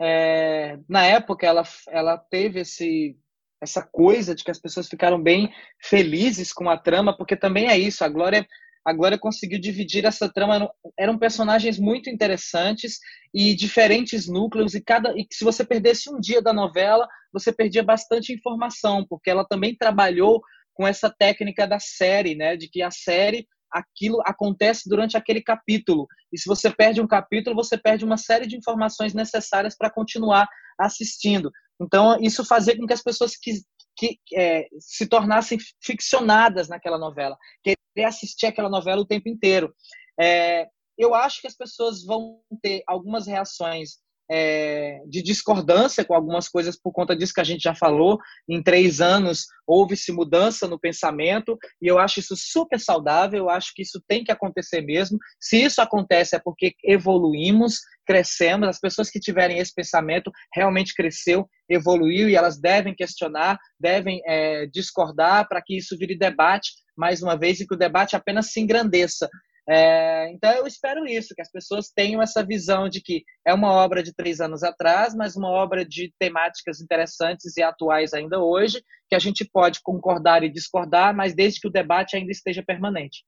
É, 0.00 0.78
na 0.88 1.04
época, 1.04 1.46
ela, 1.46 1.62
ela 1.88 2.16
teve 2.16 2.60
esse, 2.60 3.16
essa 3.60 3.82
coisa 3.82 4.34
de 4.34 4.42
que 4.42 4.50
as 4.50 4.58
pessoas 4.58 4.88
ficaram 4.88 5.22
bem 5.22 5.52
felizes 5.78 6.52
com 6.52 6.70
a 6.70 6.78
trama, 6.78 7.14
porque 7.14 7.36
também 7.36 7.68
é 7.68 7.78
isso. 7.78 8.02
A 8.02 8.08
Glória, 8.08 8.46
a 8.84 8.92
Glória 8.94 9.18
conseguiu 9.18 9.60
dividir 9.60 10.06
essa 10.06 10.26
trama. 10.32 10.70
Eram 10.98 11.18
personagens 11.18 11.78
muito 11.78 12.08
interessantes 12.08 12.98
e 13.34 13.54
diferentes 13.54 14.26
núcleos. 14.26 14.74
E 14.74 14.80
cada, 14.80 15.12
e 15.14 15.26
se 15.30 15.44
você 15.44 15.64
perdesse 15.64 16.10
um 16.10 16.18
dia 16.18 16.40
da 16.40 16.52
novela, 16.52 17.06
você 17.30 17.52
perdia 17.52 17.82
bastante 17.82 18.32
informação, 18.32 19.04
porque 19.06 19.28
ela 19.28 19.44
também 19.44 19.76
trabalhou 19.76 20.42
com 20.72 20.86
essa 20.88 21.10
técnica 21.10 21.66
da 21.66 21.78
série, 21.78 22.34
né? 22.34 22.56
De 22.56 22.68
que 22.68 22.80
a 22.80 22.90
série 22.90 23.46
aquilo 23.72 24.20
acontece 24.24 24.88
durante 24.88 25.16
aquele 25.16 25.42
capítulo. 25.42 26.06
E 26.32 26.38
se 26.38 26.48
você 26.48 26.70
perde 26.70 27.00
um 27.00 27.06
capítulo, 27.06 27.56
você 27.56 27.76
perde 27.78 28.04
uma 28.04 28.16
série 28.16 28.46
de 28.46 28.56
informações 28.56 29.14
necessárias 29.14 29.76
para 29.76 29.90
continuar 29.90 30.48
assistindo. 30.78 31.50
Então, 31.80 32.18
isso 32.20 32.44
fazia 32.44 32.76
com 32.76 32.86
que 32.86 32.92
as 32.92 33.02
pessoas 33.02 33.36
que, 33.36 33.52
que 33.96 34.18
é, 34.34 34.66
se 34.78 35.06
tornassem 35.06 35.58
ficcionadas 35.82 36.68
naquela 36.68 36.98
novela, 36.98 37.36
querer 37.62 38.06
assistir 38.06 38.46
aquela 38.46 38.68
novela 38.68 39.00
o 39.00 39.06
tempo 39.06 39.28
inteiro. 39.28 39.74
É, 40.18 40.66
eu 40.98 41.14
acho 41.14 41.40
que 41.40 41.46
as 41.46 41.56
pessoas 41.56 42.04
vão 42.04 42.42
ter 42.62 42.82
algumas 42.86 43.26
reações 43.26 43.98
é, 44.30 45.02
de 45.08 45.22
discordância 45.22 46.04
com 46.04 46.14
algumas 46.14 46.48
coisas 46.48 46.78
por 46.80 46.92
conta 46.92 47.16
disso 47.16 47.34
que 47.34 47.40
a 47.40 47.44
gente 47.44 47.62
já 47.62 47.74
falou. 47.74 48.18
Em 48.48 48.62
três 48.62 49.00
anos 49.00 49.46
houve-se 49.66 50.12
mudança 50.12 50.68
no 50.68 50.78
pensamento 50.78 51.58
e 51.82 51.88
eu 51.88 51.98
acho 51.98 52.20
isso 52.20 52.34
super 52.36 52.78
saudável. 52.78 53.40
Eu 53.40 53.50
acho 53.50 53.72
que 53.74 53.82
isso 53.82 54.00
tem 54.06 54.22
que 54.22 54.30
acontecer 54.30 54.80
mesmo. 54.82 55.18
Se 55.40 55.60
isso 55.62 55.82
acontece 55.82 56.36
é 56.36 56.38
porque 56.38 56.74
evoluímos, 56.84 57.80
crescemos. 58.06 58.68
As 58.68 58.78
pessoas 58.78 59.10
que 59.10 59.18
tiverem 59.18 59.58
esse 59.58 59.74
pensamento 59.74 60.30
realmente 60.54 60.94
cresceu, 60.94 61.48
evoluiu 61.68 62.28
e 62.28 62.36
elas 62.36 62.60
devem 62.60 62.94
questionar, 62.94 63.58
devem 63.78 64.22
é, 64.26 64.66
discordar 64.66 65.48
para 65.48 65.60
que 65.60 65.76
isso 65.76 65.96
vire 65.98 66.16
debate 66.16 66.70
mais 66.96 67.22
uma 67.22 67.36
vez 67.36 67.60
e 67.60 67.66
que 67.66 67.74
o 67.74 67.78
debate 67.78 68.14
apenas 68.14 68.52
se 68.52 68.60
engrandeça. 68.60 69.28
É, 69.70 70.32
então 70.32 70.50
eu 70.50 70.66
espero 70.66 71.06
isso, 71.06 71.32
que 71.32 71.40
as 71.40 71.50
pessoas 71.50 71.92
tenham 71.94 72.20
essa 72.20 72.44
visão 72.44 72.88
de 72.88 73.00
que 73.00 73.22
é 73.46 73.54
uma 73.54 73.70
obra 73.72 74.02
de 74.02 74.12
três 74.12 74.40
anos 74.40 74.64
atrás, 74.64 75.14
mas 75.14 75.36
uma 75.36 75.48
obra 75.48 75.84
de 75.84 76.12
temáticas 76.18 76.80
interessantes 76.80 77.56
e 77.56 77.62
atuais 77.62 78.12
ainda 78.12 78.40
hoje, 78.40 78.82
que 79.08 79.14
a 79.14 79.18
gente 79.20 79.44
pode 79.44 79.80
concordar 79.80 80.42
e 80.42 80.50
discordar, 80.50 81.14
mas 81.14 81.36
desde 81.36 81.60
que 81.60 81.68
o 81.68 81.72
debate 81.72 82.16
ainda 82.16 82.32
esteja 82.32 82.64
permanente. 82.64 83.24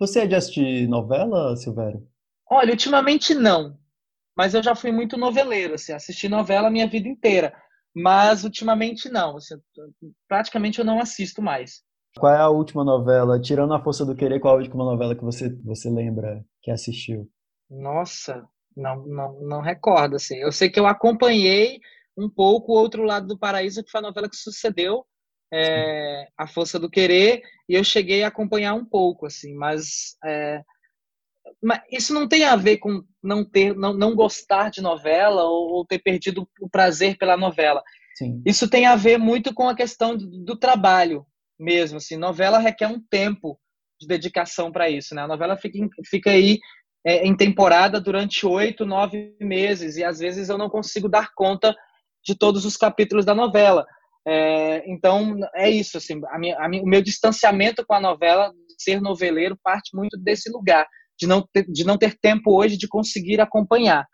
Você 0.00 0.22
é 0.22 0.26
de 0.26 0.34
assistir 0.34 0.88
novela, 0.88 1.56
Silvério? 1.56 2.04
Olha, 2.50 2.72
ultimamente 2.72 3.32
não, 3.32 3.78
mas 4.36 4.52
eu 4.52 4.64
já 4.64 4.74
fui 4.74 4.90
muito 4.90 5.16
noveleiro, 5.16 5.74
assim, 5.74 5.92
assisti 5.92 6.28
novela 6.28 6.66
a 6.66 6.72
minha 6.72 6.88
vida 6.88 7.06
inteira, 7.06 7.54
mas 7.94 8.42
ultimamente 8.42 9.08
não, 9.08 9.36
assim, 9.36 9.54
praticamente 10.28 10.80
eu 10.80 10.84
não 10.84 10.98
assisto 10.98 11.40
mais. 11.40 11.84
Qual 12.18 12.32
é 12.32 12.38
a 12.38 12.48
última 12.48 12.84
novela, 12.84 13.40
tirando 13.40 13.74
A 13.74 13.82
Força 13.82 14.04
do 14.04 14.14
Querer, 14.14 14.38
qual 14.38 14.54
é 14.54 14.56
a 14.56 14.60
última 14.60 14.84
novela 14.84 15.16
que 15.16 15.24
você, 15.24 15.50
você 15.64 15.90
lembra 15.90 16.44
que 16.62 16.70
assistiu? 16.70 17.28
Nossa, 17.68 18.46
não, 18.76 19.04
não, 19.06 19.40
não 19.40 19.60
recordo, 19.60 20.16
assim. 20.16 20.36
Eu 20.36 20.52
sei 20.52 20.70
que 20.70 20.78
eu 20.78 20.86
acompanhei 20.86 21.80
um 22.16 22.28
pouco 22.28 22.72
o 22.72 22.76
Outro 22.76 23.02
Lado 23.02 23.26
do 23.26 23.38
Paraíso, 23.38 23.82
que 23.82 23.90
foi 23.90 23.98
a 23.98 24.02
novela 24.02 24.28
que 24.28 24.36
sucedeu 24.36 25.04
é, 25.52 26.28
A 26.38 26.46
Força 26.46 26.78
do 26.78 26.90
Querer, 26.90 27.42
e 27.68 27.74
eu 27.74 27.82
cheguei 27.82 28.22
a 28.22 28.28
acompanhar 28.28 28.74
um 28.74 28.84
pouco, 28.84 29.26
assim, 29.26 29.54
mas, 29.54 30.16
é, 30.24 30.62
mas 31.62 31.80
isso 31.90 32.14
não 32.14 32.28
tem 32.28 32.44
a 32.44 32.54
ver 32.54 32.78
com 32.78 33.02
não 33.22 33.44
ter, 33.44 33.74
não, 33.74 33.92
não 33.92 34.14
gostar 34.14 34.70
de 34.70 34.80
novela 34.80 35.42
ou, 35.44 35.72
ou 35.72 35.86
ter 35.86 35.98
perdido 35.98 36.48
o 36.60 36.68
prazer 36.68 37.16
pela 37.18 37.36
novela. 37.36 37.82
Sim. 38.16 38.40
Isso 38.46 38.68
tem 38.68 38.86
a 38.86 38.94
ver 38.94 39.18
muito 39.18 39.52
com 39.52 39.68
a 39.68 39.74
questão 39.74 40.16
do, 40.16 40.26
do 40.44 40.56
trabalho 40.56 41.26
mesmo. 41.58 41.98
Assim, 41.98 42.16
novela 42.16 42.58
requer 42.58 42.86
um 42.86 43.00
tempo 43.10 43.58
de 44.00 44.06
dedicação 44.06 44.72
para 44.72 44.90
isso, 44.90 45.14
né? 45.14 45.22
A 45.22 45.28
novela 45.28 45.56
fica, 45.56 45.78
fica 46.06 46.30
aí 46.30 46.58
é, 47.06 47.26
em 47.26 47.36
temporada 47.36 48.00
durante 48.00 48.46
oito, 48.46 48.86
nove 48.86 49.36
meses 49.40 49.96
e 49.96 50.04
às 50.04 50.18
vezes 50.18 50.48
eu 50.48 50.58
não 50.58 50.68
consigo 50.68 51.08
dar 51.08 51.30
conta 51.34 51.74
de 52.24 52.36
todos 52.36 52.64
os 52.64 52.76
capítulos 52.76 53.24
da 53.24 53.34
novela. 53.34 53.84
É, 54.26 54.82
então 54.90 55.36
é 55.54 55.68
isso, 55.68 55.98
assim, 55.98 56.20
a 56.30 56.38
minha, 56.38 56.58
a 56.58 56.68
minha, 56.68 56.82
o 56.82 56.86
meu 56.86 57.02
distanciamento 57.02 57.84
com 57.86 57.94
a 57.94 58.00
novela, 58.00 58.52
ser 58.78 59.00
noveleiro, 59.00 59.58
parte 59.62 59.94
muito 59.94 60.18
desse 60.18 60.50
lugar 60.50 60.86
de 61.18 61.26
não 61.26 61.46
ter, 61.52 61.64
de 61.70 61.84
não 61.84 61.98
ter 61.98 62.18
tempo 62.18 62.58
hoje 62.58 62.76
de 62.76 62.88
conseguir 62.88 63.40
acompanhar. 63.40 64.06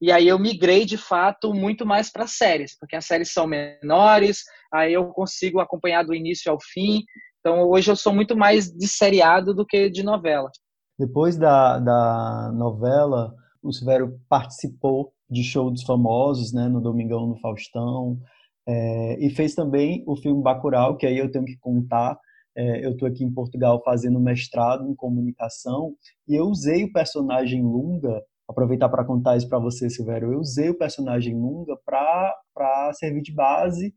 E 0.00 0.12
aí 0.12 0.28
eu 0.28 0.38
migrei 0.38 0.84
de 0.84 0.98
fato 0.98 1.54
muito 1.54 1.86
mais 1.86 2.10
para 2.10 2.26
séries, 2.26 2.76
porque 2.78 2.96
as 2.96 3.06
séries 3.06 3.32
são 3.32 3.46
menores, 3.46 4.42
aí 4.72 4.92
eu 4.92 5.06
consigo 5.08 5.58
acompanhar 5.58 6.04
do 6.04 6.14
início 6.14 6.52
ao 6.52 6.58
fim. 6.60 7.02
Então 7.40 7.68
hoje 7.68 7.90
eu 7.90 7.96
sou 7.96 8.14
muito 8.14 8.36
mais 8.36 8.70
de 8.70 8.86
seriado 8.86 9.54
do 9.54 9.64
que 9.64 9.88
de 9.88 10.02
novela. 10.02 10.50
Depois 10.98 11.36
da, 11.36 11.78
da 11.78 12.52
novela, 12.54 13.34
o 13.62 13.72
Silvério 13.72 14.18
participou 14.28 15.12
de 15.28 15.42
show 15.42 15.70
dos 15.70 15.82
famosos, 15.82 16.52
né, 16.52 16.68
no 16.68 16.80
Domingão 16.80 17.26
no 17.26 17.40
Faustão, 17.40 18.18
é, 18.66 19.24
e 19.24 19.30
fez 19.30 19.54
também 19.54 20.02
o 20.06 20.16
filme 20.16 20.42
Bacurau, 20.42 20.96
que 20.96 21.06
aí 21.06 21.18
eu 21.18 21.30
tenho 21.30 21.44
que 21.44 21.56
contar. 21.58 22.18
É, 22.54 22.84
eu 22.84 22.92
estou 22.92 23.06
aqui 23.06 23.22
em 23.22 23.32
Portugal 23.32 23.82
fazendo 23.84 24.18
mestrado 24.18 24.88
em 24.88 24.94
comunicação 24.94 25.94
e 26.26 26.34
eu 26.34 26.46
usei 26.46 26.84
o 26.84 26.92
personagem 26.92 27.62
Lunga 27.62 28.22
aproveitar 28.48 28.88
para 28.88 29.04
contar 29.04 29.36
isso 29.36 29.48
para 29.48 29.58
você, 29.58 29.90
Silvério. 29.90 30.32
Eu 30.32 30.40
usei 30.40 30.70
o 30.70 30.78
personagem 30.78 31.34
Lunga 31.34 31.76
para 31.84 32.92
servir 32.94 33.22
de 33.22 33.32
base 33.32 33.94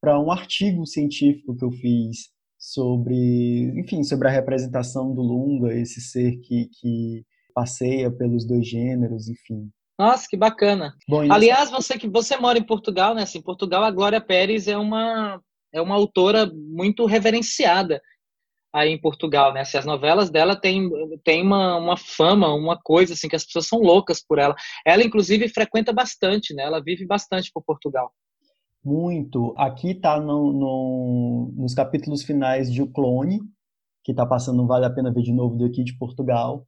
para 0.00 0.18
um 0.18 0.30
artigo 0.30 0.86
científico 0.86 1.56
que 1.56 1.64
eu 1.64 1.70
fiz 1.72 2.30
sobre, 2.58 3.72
enfim, 3.78 4.02
sobre 4.02 4.28
a 4.28 4.30
representação 4.30 5.14
do 5.14 5.22
Lunga, 5.22 5.72
esse 5.72 6.00
ser 6.00 6.38
que, 6.38 6.68
que 6.80 7.24
passeia 7.54 8.10
pelos 8.10 8.46
dois 8.46 8.66
gêneros, 8.66 9.28
enfim. 9.28 9.70
Nossa, 9.98 10.26
que 10.28 10.36
bacana. 10.36 10.94
Bom, 11.08 11.30
Aliás, 11.30 11.70
você 11.70 11.98
que 11.98 12.08
você 12.08 12.36
mora 12.36 12.58
em 12.58 12.62
Portugal, 12.62 13.14
né? 13.14 13.22
Assim, 13.22 13.38
em 13.38 13.42
Portugal 13.42 13.82
a 13.82 13.90
Glória 13.90 14.20
Pérez 14.20 14.68
é 14.68 14.76
uma 14.76 15.40
é 15.72 15.82
uma 15.82 15.96
autora 15.96 16.50
muito 16.54 17.04
reverenciada 17.04 18.00
aí 18.72 18.90
em 18.90 19.00
Portugal, 19.00 19.52
né? 19.52 19.60
Assim, 19.60 19.78
as 19.78 19.84
novelas 19.84 20.30
dela 20.30 20.54
têm, 20.54 20.90
têm 21.24 21.42
uma, 21.42 21.76
uma 21.76 21.96
fama, 21.96 22.54
uma 22.54 22.78
coisa 22.80 23.14
assim 23.14 23.28
que 23.28 23.36
as 23.36 23.44
pessoas 23.44 23.66
são 23.66 23.80
loucas 23.80 24.22
por 24.24 24.38
ela. 24.38 24.54
Ela 24.86 25.02
inclusive 25.02 25.48
frequenta 25.48 25.92
bastante, 25.92 26.54
né? 26.54 26.64
Ela 26.64 26.82
vive 26.82 27.06
bastante 27.06 27.50
por 27.52 27.62
Portugal. 27.62 28.12
Muito. 28.84 29.54
Aqui 29.56 29.94
tá 29.94 30.20
no, 30.20 30.52
no, 30.52 31.52
nos 31.56 31.74
capítulos 31.74 32.22
finais 32.22 32.72
de 32.72 32.82
O 32.82 32.86
Clone, 32.90 33.40
que 34.04 34.14
tá 34.14 34.24
passando 34.24 34.66
Vale 34.66 34.86
a 34.86 34.90
Pena 34.90 35.12
Ver 35.12 35.22
de 35.22 35.32
Novo 35.32 35.58
daqui 35.58 35.82
de 35.82 35.96
Portugal. 35.98 36.64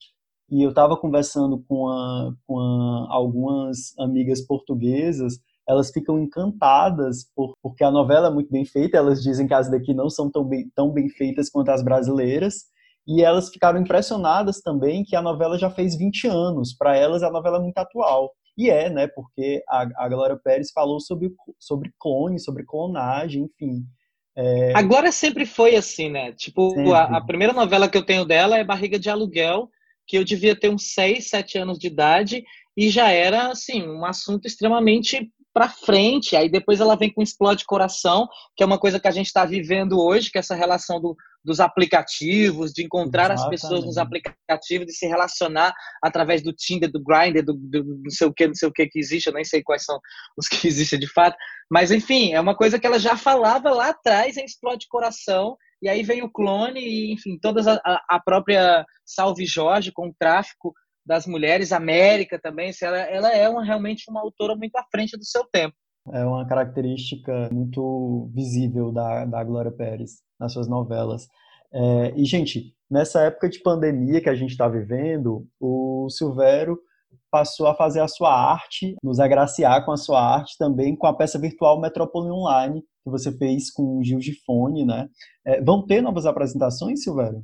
E 0.51 0.63
eu 0.63 0.71
estava 0.71 0.97
conversando 0.97 1.63
com, 1.69 1.89
a, 1.89 2.35
com 2.47 2.59
a, 2.59 3.07
algumas 3.11 3.97
amigas 3.99 4.41
portuguesas 4.41 5.39
elas 5.71 5.91
ficam 5.93 6.19
encantadas 6.19 7.31
por, 7.35 7.55
porque 7.63 7.85
a 7.85 7.91
novela 7.93 8.27
é 8.27 8.31
muito 8.31 8.51
bem 8.51 8.65
feita. 8.65 8.99
Elas 8.99 9.23
dizem 9.23 9.47
que 9.47 9.55
as 9.55 9.71
daqui 9.71 9.95
não 9.95 10.11
são 10.11 10.29
tão 10.29 10.45
bem, 10.45 10.69
tão 10.75 10.91
bem 10.91 11.09
feitas 11.09 11.49
quanto 11.49 11.71
as 11.71 11.83
brasileiras. 11.83 12.65
E 13.07 13.23
elas 13.23 13.51
ficaram 13.51 13.81
impressionadas 13.81 14.61
também 14.61 15.05
que 15.05 15.15
a 15.15 15.23
novela 15.23 15.57
já 15.57 15.71
fez 15.71 15.97
20 15.97 16.27
anos. 16.27 16.75
Para 16.75 16.97
elas, 16.97 17.23
a 17.23 17.31
novela 17.31 17.59
é 17.59 17.61
muito 17.61 17.79
atual. 17.79 18.33
E 18.59 18.69
é, 18.69 18.91
né? 18.91 19.07
Porque 19.07 19.63
a, 19.69 19.87
a 19.97 20.09
Glória 20.09 20.37
Pérez 20.37 20.73
falou 20.73 20.99
sobre, 20.99 21.31
sobre 21.59 21.93
clone, 22.01 22.41
sobre 22.41 22.65
clonagem, 22.65 23.45
enfim. 23.45 23.85
É... 24.37 24.73
A 24.77 24.83
Glória 24.83 25.13
sempre 25.13 25.47
foi 25.47 25.77
assim, 25.77 26.11
né? 26.11 26.33
Tipo, 26.33 26.93
a, 26.93 27.19
a, 27.19 27.25
primeira 27.25 27.53
novela 27.53 27.89
que 27.89 27.97
eu 27.97 28.05
tenho 28.05 28.25
dela 28.25 28.59
é 28.59 28.65
Barriga 28.65 28.99
de 28.99 29.09
Aluguel, 29.09 29.71
que 30.05 30.19
eu 30.19 30.25
devia 30.25 30.59
ter 30.59 30.69
uns 30.69 30.93
6, 30.93 31.29
7 31.29 31.59
anos 31.59 31.79
de 31.79 31.87
idade, 31.87 32.45
e 32.77 32.91
já 32.91 33.11
era, 33.11 33.53
assim, 33.53 33.89
um 33.89 34.05
assunto 34.05 34.47
extremamente 34.47 35.31
para 35.61 35.69
frente. 35.69 36.35
Aí 36.35 36.49
depois 36.49 36.81
ela 36.81 36.97
vem 36.97 37.13
com 37.13 37.21
Explode 37.21 37.67
Coração, 37.67 38.27
que 38.57 38.63
é 38.63 38.67
uma 38.67 38.79
coisa 38.79 38.99
que 38.99 39.07
a 39.07 39.11
gente 39.11 39.27
está 39.27 39.45
vivendo 39.45 40.01
hoje, 40.01 40.31
que 40.31 40.39
é 40.39 40.41
essa 40.41 40.55
relação 40.55 40.99
do, 40.99 41.15
dos 41.45 41.61
aplicativos, 41.61 42.73
de 42.73 42.83
encontrar 42.83 43.31
Exatamente. 43.31 43.55
as 43.57 43.61
pessoas 43.61 43.85
nos 43.85 43.99
aplicativos, 43.99 44.87
de 44.87 44.95
se 44.95 45.07
relacionar 45.07 45.75
através 46.03 46.43
do 46.43 46.51
Tinder, 46.51 46.91
do 46.91 47.03
Grindr, 47.05 47.45
do, 47.45 47.53
do, 47.53 47.83
do 47.85 48.03
não 48.03 48.11
sei 48.11 48.27
o 48.27 48.33
que, 48.33 48.47
não 48.47 48.55
sei 48.55 48.71
o 48.71 48.73
que 48.73 48.87
que 48.87 48.99
existe, 48.99 49.27
eu 49.27 49.35
nem 49.35 49.45
sei 49.45 49.63
quais 49.63 49.85
são 49.85 50.01
os 50.35 50.49
que 50.49 50.65
existem 50.67 50.99
de 50.99 51.13
fato. 51.13 51.37
Mas 51.71 51.91
enfim, 51.91 52.33
é 52.33 52.41
uma 52.41 52.57
coisa 52.57 52.79
que 52.79 52.87
ela 52.87 52.99
já 52.99 53.15
falava 53.15 53.71
lá 53.71 53.91
atrás 53.91 54.39
em 54.39 54.45
Explode 54.47 54.87
Coração. 54.89 55.59
E 55.83 55.91
aí 55.91 56.03
vem 56.03 56.23
o 56.23 56.31
clone 56.31 56.81
e, 56.81 57.13
enfim, 57.13 57.39
todas 57.39 57.67
a, 57.67 57.79
a 58.09 58.19
própria 58.19 58.85
Salve 59.05 59.45
Jorge 59.45 59.93
com 59.93 60.09
o 60.09 60.15
tráfico 60.19 60.73
das 61.11 61.27
mulheres, 61.27 61.73
América 61.73 62.39
também, 62.39 62.71
ela, 62.81 62.99
ela 62.99 63.35
é 63.35 63.49
uma, 63.49 63.65
realmente 63.65 64.09
uma 64.09 64.21
autora 64.21 64.55
muito 64.55 64.77
à 64.77 64.85
frente 64.93 65.19
do 65.19 65.25
seu 65.25 65.45
tempo. 65.45 65.75
É 66.13 66.25
uma 66.25 66.47
característica 66.47 67.51
muito 67.51 68.31
visível 68.33 68.93
da, 68.93 69.25
da 69.25 69.43
Glória 69.43 69.73
Pérez 69.73 70.23
nas 70.39 70.53
suas 70.53 70.69
novelas. 70.69 71.27
É, 71.73 72.15
e, 72.17 72.25
gente, 72.25 72.77
nessa 72.89 73.23
época 73.23 73.49
de 73.49 73.61
pandemia 73.61 74.21
que 74.21 74.29
a 74.29 74.37
gente 74.37 74.53
está 74.53 74.69
vivendo, 74.69 75.49
o 75.59 76.09
Silvério 76.09 76.79
passou 77.29 77.67
a 77.67 77.75
fazer 77.75 78.01
a 78.01 78.09
sua 78.09 78.33
arte, 78.33 78.95
nos 79.03 79.19
agraciar 79.19 79.85
com 79.85 79.91
a 79.91 79.97
sua 79.97 80.23
arte 80.23 80.57
também 80.57 80.95
com 80.95 81.09
a 81.09 81.17
peça 81.17 81.41
virtual 81.41 81.81
Metrópole 81.81 82.31
Online, 82.31 82.83
que 82.83 83.11
você 83.11 83.37
fez 83.37 83.69
com 83.69 83.99
o 83.99 84.05
Gil 84.05 84.21
Gifone, 84.21 84.87
né? 84.87 85.09
É, 85.45 85.61
vão 85.61 85.85
ter 85.85 86.01
novas 86.01 86.25
apresentações, 86.25 87.03
Silvério? 87.03 87.43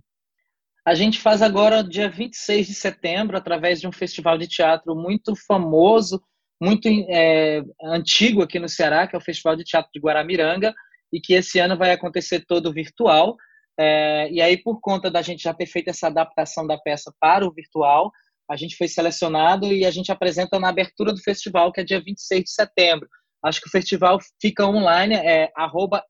A 0.87 0.94
gente 0.94 1.18
faz 1.18 1.42
agora, 1.42 1.83
dia 1.83 2.09
26 2.09 2.68
de 2.68 2.75
setembro, 2.75 3.37
através 3.37 3.81
de 3.81 3.88
um 3.88 3.92
festival 3.92 4.38
de 4.38 4.46
teatro 4.46 4.94
muito 4.94 5.35
famoso, 5.35 6.22
muito 6.62 6.88
é, 7.09 7.61
antigo 7.83 8.40
aqui 8.40 8.61
no 8.61 8.68
Ceará, 8.68 9.05
que 9.09 9.16
é 9.16 9.18
o 9.18 9.22
Festival 9.22 9.57
de 9.57 9.64
Teatro 9.64 9.90
de 9.92 9.99
Guaramiranga, 9.99 10.72
e 11.12 11.20
que 11.20 11.35
esse 11.35 11.59
ano 11.59 11.77
vai 11.77 11.90
acontecer 11.90 12.44
todo 12.46 12.72
virtual. 12.72 13.37
É, 13.77 14.31
e 14.31 14.40
aí, 14.40 14.57
por 14.57 14.81
conta 14.81 15.11
da 15.11 15.22
gente 15.22 15.42
já 15.42 15.53
ter 15.53 15.66
feito 15.66 15.88
essa 15.88 16.07
adaptação 16.07 16.64
da 16.64 16.79
peça 16.79 17.12
para 17.18 17.44
o 17.44 17.53
virtual, 17.53 18.12
a 18.49 18.55
gente 18.55 18.77
foi 18.77 18.87
selecionado 18.87 19.72
e 19.72 19.85
a 19.85 19.90
gente 19.90 20.12
apresenta 20.12 20.57
na 20.61 20.68
abertura 20.68 21.12
do 21.12 21.20
festival, 21.20 21.72
que 21.72 21.81
é 21.81 21.85
dia 21.85 22.01
26 22.01 22.44
de 22.44 22.51
setembro. 22.53 23.09
Acho 23.44 23.61
que 23.61 23.66
o 23.66 23.72
festival 23.72 24.20
fica 24.40 24.64
online, 24.64 25.16
é 25.16 25.51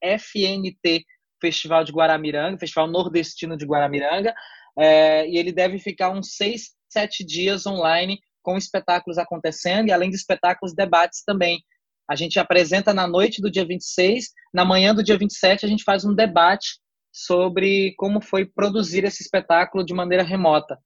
FNT 0.02 1.02
Festival 1.40 1.84
de 1.84 1.92
Guaramiranga, 1.92 2.58
Festival 2.58 2.88
Nordestino 2.88 3.56
de 3.56 3.64
Guaramiranga. 3.64 4.34
É, 4.78 5.28
e 5.28 5.38
ele 5.38 5.52
deve 5.52 5.78
ficar 5.78 6.10
uns 6.10 6.36
seis, 6.36 6.74
sete 6.88 7.24
dias 7.24 7.66
online 7.66 8.20
com 8.42 8.56
espetáculos 8.56 9.18
acontecendo 9.18 9.88
e 9.88 9.92
além 9.92 10.10
de 10.10 10.16
espetáculos, 10.16 10.74
debates 10.74 11.22
também. 11.24 11.60
A 12.08 12.14
gente 12.14 12.38
apresenta 12.38 12.94
na 12.94 13.06
noite 13.06 13.42
do 13.42 13.50
dia 13.50 13.66
26, 13.66 14.26
na 14.54 14.64
manhã 14.64 14.94
do 14.94 15.02
dia 15.02 15.18
27 15.18 15.66
a 15.66 15.68
gente 15.68 15.82
faz 15.82 16.04
um 16.04 16.14
debate 16.14 16.78
sobre 17.12 17.94
como 17.96 18.20
foi 18.20 18.44
produzir 18.44 19.04
esse 19.04 19.22
espetáculo 19.22 19.84
de 19.84 19.94
maneira 19.94 20.22
remota. 20.22 20.78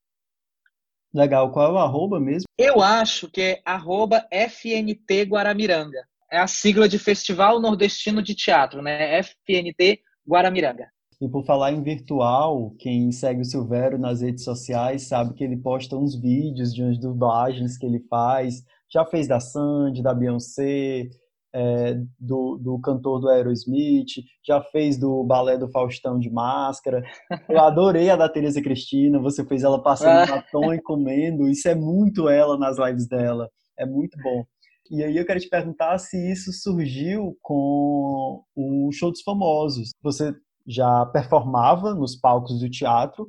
Legal, 1.12 1.50
qual 1.50 1.70
é 1.70 1.72
o 1.72 1.78
arroba 1.78 2.20
mesmo? 2.20 2.44
Eu 2.56 2.80
acho 2.80 3.28
que 3.28 3.42
é 3.42 3.62
arroba 3.64 4.26
FNT 4.30 5.24
Guaramiranga. 5.24 6.06
É 6.30 6.38
a 6.38 6.46
sigla 6.46 6.88
de 6.88 6.98
Festival 6.98 7.60
Nordestino 7.60 8.22
de 8.22 8.34
Teatro, 8.34 8.80
né? 8.80 9.20
FNT 9.20 10.00
Guaramiranga. 10.26 10.88
E 11.20 11.28
por 11.28 11.44
falar 11.44 11.72
em 11.72 11.82
virtual, 11.82 12.74
quem 12.78 13.12
segue 13.12 13.42
o 13.42 13.44
Silvério 13.44 13.98
nas 13.98 14.22
redes 14.22 14.42
sociais 14.42 15.02
sabe 15.02 15.34
que 15.34 15.44
ele 15.44 15.56
posta 15.56 15.94
uns 15.94 16.18
vídeos 16.18 16.72
de 16.72 16.82
umas 16.82 16.98
dublagens 16.98 17.76
que 17.76 17.84
ele 17.84 18.00
faz. 18.08 18.64
Já 18.90 19.04
fez 19.04 19.28
da 19.28 19.38
Sandy, 19.38 20.02
da 20.02 20.14
Beyoncé, 20.14 21.10
é, 21.52 21.94
do, 22.18 22.56
do 22.56 22.80
cantor 22.80 23.20
do 23.20 23.28
Aerosmith, 23.28 24.24
já 24.46 24.62
fez 24.62 24.96
do 24.96 25.22
balé 25.24 25.58
do 25.58 25.70
Faustão 25.70 26.18
de 26.18 26.30
máscara. 26.30 27.02
Eu 27.48 27.60
adorei 27.60 28.08
a 28.08 28.16
da 28.16 28.28
Tereza 28.28 28.62
Cristina, 28.62 29.18
você 29.18 29.44
fez 29.44 29.62
ela 29.62 29.82
passando 29.82 30.26
batom 30.26 30.72
e 30.72 30.80
comendo. 30.80 31.48
Isso 31.48 31.68
é 31.68 31.74
muito 31.74 32.30
ela 32.30 32.56
nas 32.56 32.78
lives 32.78 33.06
dela. 33.06 33.50
É 33.78 33.84
muito 33.84 34.16
bom. 34.22 34.44
E 34.90 35.04
aí 35.04 35.16
eu 35.16 35.26
quero 35.26 35.38
te 35.38 35.48
perguntar 35.48 35.98
se 35.98 36.16
isso 36.32 36.50
surgiu 36.52 37.36
com 37.42 38.42
o 38.56 38.90
Show 38.92 39.10
dos 39.10 39.22
Famosos. 39.22 39.90
Você 40.02 40.34
já 40.66 41.06
performava 41.06 41.94
nos 41.94 42.16
palcos 42.16 42.60
do 42.60 42.70
teatro, 42.70 43.28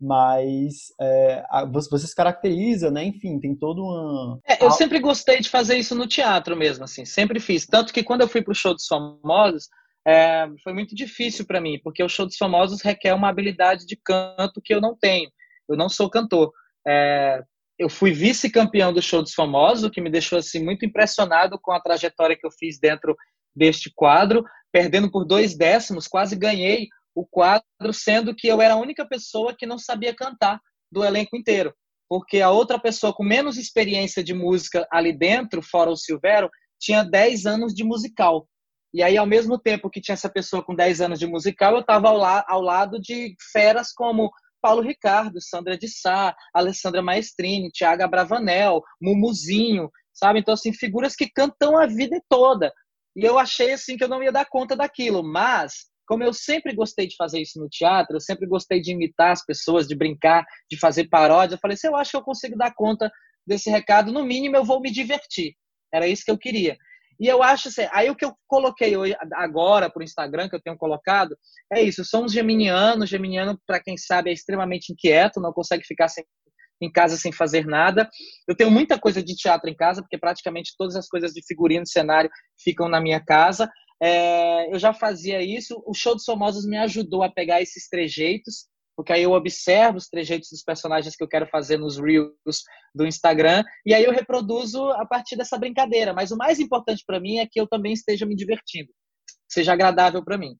mas 0.00 0.92
é, 1.00 1.44
você 1.88 2.06
se 2.06 2.14
caracteriza, 2.14 2.90
né? 2.90 3.04
Enfim, 3.04 3.38
tem 3.38 3.54
todo 3.54 3.82
uma. 3.82 4.40
É, 4.46 4.64
eu 4.64 4.70
sempre 4.72 4.98
gostei 4.98 5.40
de 5.40 5.48
fazer 5.48 5.76
isso 5.76 5.94
no 5.94 6.08
teatro 6.08 6.56
mesmo, 6.56 6.84
assim, 6.84 7.04
sempre 7.04 7.38
fiz. 7.38 7.66
Tanto 7.66 7.92
que 7.92 8.02
quando 8.02 8.22
eu 8.22 8.28
fui 8.28 8.42
para 8.42 8.50
o 8.50 8.54
show 8.54 8.74
dos 8.74 8.86
famosos, 8.86 9.68
é, 10.06 10.48
foi 10.64 10.72
muito 10.72 10.94
difícil 10.94 11.46
para 11.46 11.60
mim, 11.60 11.78
porque 11.82 12.02
o 12.02 12.08
show 12.08 12.26
dos 12.26 12.36
famosos 12.36 12.82
requer 12.82 13.14
uma 13.14 13.28
habilidade 13.28 13.86
de 13.86 13.96
canto 13.96 14.60
que 14.62 14.74
eu 14.74 14.80
não 14.80 14.96
tenho. 14.96 15.30
Eu 15.68 15.76
não 15.76 15.88
sou 15.88 16.10
cantor. 16.10 16.52
É, 16.86 17.40
eu 17.78 17.88
fui 17.88 18.12
vice-campeão 18.12 18.92
do 18.92 19.00
show 19.00 19.22
dos 19.22 19.34
famosos, 19.34 19.84
o 19.84 19.90
que 19.90 20.00
me 20.00 20.10
deixou 20.10 20.38
assim 20.38 20.62
muito 20.62 20.84
impressionado 20.84 21.58
com 21.60 21.72
a 21.72 21.80
trajetória 21.80 22.36
que 22.36 22.46
eu 22.46 22.50
fiz 22.50 22.78
dentro 22.78 23.16
deste 23.54 23.92
quadro, 23.94 24.44
perdendo 24.72 25.10
por 25.10 25.24
dois 25.24 25.56
décimos, 25.56 26.08
quase 26.08 26.36
ganhei 26.36 26.88
o 27.14 27.26
quadro, 27.26 27.92
sendo 27.92 28.34
que 28.34 28.48
eu 28.48 28.60
era 28.60 28.74
a 28.74 28.80
única 28.80 29.06
pessoa 29.06 29.54
que 29.56 29.66
não 29.66 29.78
sabia 29.78 30.14
cantar 30.14 30.60
do 30.90 31.04
elenco 31.04 31.36
inteiro. 31.36 31.74
Porque 32.08 32.40
a 32.40 32.50
outra 32.50 32.78
pessoa 32.78 33.12
com 33.12 33.24
menos 33.24 33.56
experiência 33.56 34.22
de 34.22 34.34
música 34.34 34.86
ali 34.90 35.12
dentro, 35.12 35.62
fora 35.62 35.90
o 35.90 35.96
Silvério, 35.96 36.50
tinha 36.78 37.04
10 37.04 37.46
anos 37.46 37.74
de 37.74 37.84
musical. 37.84 38.46
E 38.94 39.02
aí, 39.02 39.16
ao 39.16 39.26
mesmo 39.26 39.58
tempo 39.58 39.88
que 39.88 40.00
tinha 40.00 40.14
essa 40.14 40.28
pessoa 40.28 40.62
com 40.62 40.74
10 40.74 41.00
anos 41.00 41.18
de 41.18 41.26
musical, 41.26 41.74
eu 41.74 41.80
estava 41.80 42.08
ao, 42.08 42.16
la 42.16 42.44
ao 42.46 42.60
lado 42.60 43.00
de 43.00 43.34
feras 43.50 43.92
como 43.92 44.30
Paulo 44.60 44.82
Ricardo, 44.82 45.40
Sandra 45.40 45.78
de 45.78 45.88
Sá, 45.88 46.36
Alessandra 46.54 47.00
Maestrini, 47.00 47.70
Tiago 47.70 48.06
Bravanel, 48.08 48.82
Mumuzinho, 49.00 49.90
sabe? 50.12 50.40
Então, 50.40 50.54
assim, 50.54 50.72
figuras 50.72 51.16
que 51.16 51.30
cantam 51.30 51.78
a 51.78 51.86
vida 51.86 52.20
toda. 52.28 52.72
E 53.16 53.24
eu 53.24 53.38
achei 53.38 53.72
assim 53.72 53.96
que 53.96 54.04
eu 54.04 54.08
não 54.08 54.22
ia 54.22 54.32
dar 54.32 54.46
conta 54.46 54.74
daquilo, 54.74 55.22
mas 55.22 55.90
como 56.06 56.24
eu 56.24 56.32
sempre 56.32 56.74
gostei 56.74 57.06
de 57.06 57.16
fazer 57.16 57.40
isso 57.40 57.58
no 57.58 57.68
teatro, 57.68 58.16
eu 58.16 58.20
sempre 58.20 58.46
gostei 58.46 58.80
de 58.80 58.92
imitar 58.92 59.32
as 59.32 59.44
pessoas, 59.44 59.86
de 59.86 59.94
brincar, 59.94 60.44
de 60.70 60.78
fazer 60.78 61.08
paródia, 61.08 61.54
eu 61.54 61.58
falei 61.58 61.74
assim, 61.74 61.86
eu 61.86 61.96
acho 61.96 62.10
que 62.10 62.16
eu 62.16 62.22
consigo 62.22 62.56
dar 62.56 62.74
conta 62.74 63.10
desse 63.46 63.70
recado, 63.70 64.12
no 64.12 64.24
mínimo 64.24 64.56
eu 64.56 64.64
vou 64.64 64.80
me 64.80 64.90
divertir. 64.90 65.54
Era 65.92 66.06
isso 66.06 66.24
que 66.24 66.30
eu 66.30 66.38
queria. 66.38 66.76
E 67.20 67.28
eu 67.28 67.42
acho 67.42 67.68
assim, 67.68 67.86
aí 67.92 68.10
o 68.10 68.16
que 68.16 68.24
eu 68.24 68.34
coloquei 68.48 68.96
hoje, 68.96 69.14
agora 69.34 69.88
para 69.88 70.00
o 70.00 70.02
Instagram, 70.02 70.48
que 70.48 70.56
eu 70.56 70.60
tenho 70.60 70.76
colocado, 70.76 71.36
é 71.72 71.80
isso. 71.80 72.04
Somos 72.04 72.32
geminianos. 72.32 73.08
Geminiano, 73.08 73.56
para 73.64 73.80
quem 73.80 73.96
sabe, 73.96 74.30
é 74.30 74.32
extremamente 74.32 74.92
inquieto, 74.92 75.40
não 75.40 75.52
consegue 75.52 75.84
ficar 75.84 76.08
sem 76.08 76.24
em 76.84 76.90
casa 76.90 77.16
sem 77.16 77.32
fazer 77.32 77.66
nada. 77.66 78.08
Eu 78.48 78.56
tenho 78.56 78.70
muita 78.70 78.98
coisa 78.98 79.22
de 79.22 79.34
teatro 79.34 79.70
em 79.70 79.74
casa, 79.74 80.02
porque 80.02 80.18
praticamente 80.18 80.74
todas 80.76 80.96
as 80.96 81.08
coisas 81.08 81.32
de 81.32 81.44
figurino, 81.46 81.86
cenário 81.86 82.30
ficam 82.62 82.88
na 82.88 83.00
minha 83.00 83.20
casa. 83.20 83.70
É, 84.02 84.74
eu 84.74 84.78
já 84.78 84.92
fazia 84.92 85.40
isso. 85.40 85.82
O 85.86 85.94
show 85.94 86.14
dos 86.14 86.24
famosos 86.24 86.66
me 86.66 86.76
ajudou 86.76 87.22
a 87.22 87.30
pegar 87.30 87.62
esses 87.62 87.88
trejeitos, 87.88 88.66
porque 88.96 89.12
aí 89.12 89.22
eu 89.22 89.32
observo 89.32 89.96
os 89.96 90.08
trejeitos 90.08 90.48
dos 90.50 90.62
personagens 90.62 91.14
que 91.16 91.22
eu 91.22 91.28
quero 91.28 91.46
fazer 91.46 91.78
nos 91.78 91.98
reels 91.98 92.62
do 92.94 93.06
Instagram 93.06 93.62
e 93.86 93.94
aí 93.94 94.04
eu 94.04 94.12
reproduzo 94.12 94.90
a 94.90 95.06
partir 95.06 95.36
dessa 95.36 95.56
brincadeira. 95.56 96.12
Mas 96.12 96.30
o 96.30 96.36
mais 96.36 96.58
importante 96.58 97.04
para 97.06 97.20
mim 97.20 97.38
é 97.38 97.46
que 97.50 97.60
eu 97.60 97.66
também 97.66 97.92
esteja 97.92 98.26
me 98.26 98.34
divertindo, 98.34 98.90
seja 99.48 99.72
agradável 99.72 100.22
para 100.24 100.36
mim. 100.36 100.56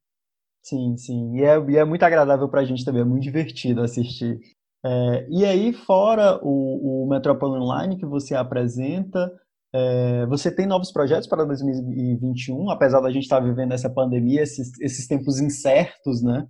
Sim, 0.62 0.96
sim. 0.96 1.37
E 1.37 1.42
é, 1.42 1.58
e 1.70 1.76
é 1.76 1.85
muito 1.85 2.04
agradável 2.04 2.48
para 2.48 2.61
a 2.61 2.64
gente 2.64 2.85
também, 2.85 3.02
é 3.02 3.04
muito 3.04 3.24
divertido 3.24 3.82
assistir. 3.82 4.38
É, 4.85 5.27
e 5.31 5.45
aí, 5.45 5.73
fora 5.73 6.38
o, 6.42 7.05
o 7.05 7.09
Metrópole 7.09 7.61
Online 7.61 7.97
que 7.97 8.07
você 8.07 8.35
apresenta, 8.35 9.33
é, 9.75 10.27
você 10.27 10.55
tem 10.55 10.66
novos 10.66 10.92
projetos 10.92 11.29
para 11.29 11.45
2021, 11.45 12.71
apesar 12.71 13.01
da 13.01 13.11
gente 13.11 13.23
estar 13.23 13.40
vivendo 13.40 13.73
essa 13.73 13.88
pandemia, 13.88 14.42
esses, 14.42 14.79
esses 14.81 15.07
tempos 15.07 15.40
incertos, 15.40 16.23
né? 16.23 16.47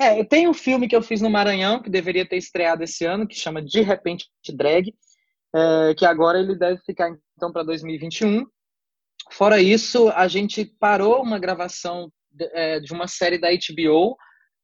É, 0.00 0.18
eu 0.18 0.24
tenho 0.24 0.50
um 0.50 0.54
filme 0.54 0.88
que 0.88 0.96
eu 0.96 1.02
fiz 1.02 1.20
no 1.20 1.28
Maranhão, 1.28 1.82
que 1.82 1.90
deveria 1.90 2.26
ter 2.26 2.36
estreado 2.36 2.82
esse 2.82 3.04
ano, 3.04 3.26
que 3.26 3.34
chama 3.34 3.62
De 3.62 3.82
Repente 3.82 4.26
Drag, 4.54 4.94
é, 5.54 5.94
que 5.94 6.06
agora 6.06 6.38
ele 6.38 6.56
deve 6.56 6.80
ficar 6.86 7.10
então 7.36 7.52
para 7.52 7.62
2021. 7.64 8.46
Fora 9.30 9.60
isso, 9.60 10.08
a 10.10 10.26
gente 10.26 10.64
parou 10.64 11.22
uma 11.22 11.38
gravação 11.38 12.10
de, 12.30 12.44
é, 12.54 12.80
de 12.80 12.92
uma 12.92 13.06
série 13.06 13.38
da 13.38 13.48
HBO, 13.50 14.16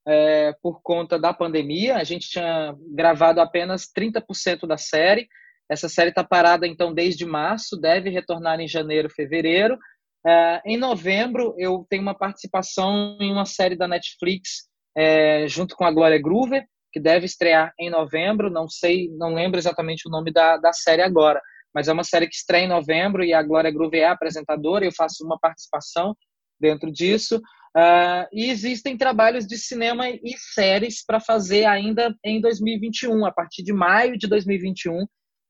é, 0.07 0.53
por 0.61 0.81
conta 0.81 1.19
da 1.19 1.33
pandemia. 1.33 1.97
A 1.97 2.03
gente 2.03 2.29
tinha 2.29 2.73
gravado 2.93 3.41
apenas 3.41 3.87
30% 3.91 4.65
da 4.65 4.77
série. 4.77 5.27
Essa 5.69 5.89
série 5.89 6.09
está 6.09 6.23
parada, 6.23 6.65
então, 6.65 6.93
desde 6.93 7.25
março, 7.25 7.75
deve 7.75 8.09
retornar 8.09 8.59
em 8.61 8.67
janeiro, 8.67 9.09
fevereiro. 9.09 9.77
É, 10.25 10.61
em 10.65 10.77
novembro, 10.77 11.53
eu 11.57 11.85
tenho 11.89 12.01
uma 12.01 12.17
participação 12.17 13.17
em 13.19 13.31
uma 13.31 13.45
série 13.45 13.75
da 13.75 13.87
Netflix, 13.87 14.69
é, 14.95 15.45
junto 15.47 15.75
com 15.75 15.83
a 15.83 15.91
Glória 15.91 16.21
Groover, 16.21 16.65
que 16.91 17.01
deve 17.01 17.25
estrear 17.25 17.73
em 17.77 17.89
novembro. 17.89 18.49
Não 18.49 18.69
sei, 18.69 19.09
não 19.17 19.33
lembro 19.33 19.59
exatamente 19.59 20.07
o 20.07 20.11
nome 20.11 20.31
da, 20.31 20.55
da 20.55 20.71
série 20.71 21.01
agora, 21.01 21.41
mas 21.75 21.89
é 21.89 21.93
uma 21.93 22.05
série 22.05 22.27
que 22.27 22.35
estreia 22.35 22.63
em 22.63 22.69
novembro 22.69 23.25
e 23.25 23.33
a 23.33 23.43
Glória 23.43 23.69
Groove 23.69 23.99
é 23.99 24.07
apresentadora, 24.07 24.85
eu 24.85 24.91
faço 24.91 25.25
uma 25.25 25.37
participação 25.37 26.15
dentro 26.59 26.91
disso. 26.91 27.41
Uh, 27.75 28.27
e 28.31 28.49
existem 28.49 28.97
trabalhos 28.97 29.45
de 29.45 29.57
cinema 29.57 30.09
e 30.09 30.35
séries 30.53 31.03
para 31.05 31.19
fazer 31.19 31.65
ainda 31.65 32.15
em 32.23 32.41
2021, 32.41 33.25
a 33.25 33.31
partir 33.31 33.63
de 33.63 33.73
maio 33.73 34.17
de 34.17 34.27
2021. 34.27 35.05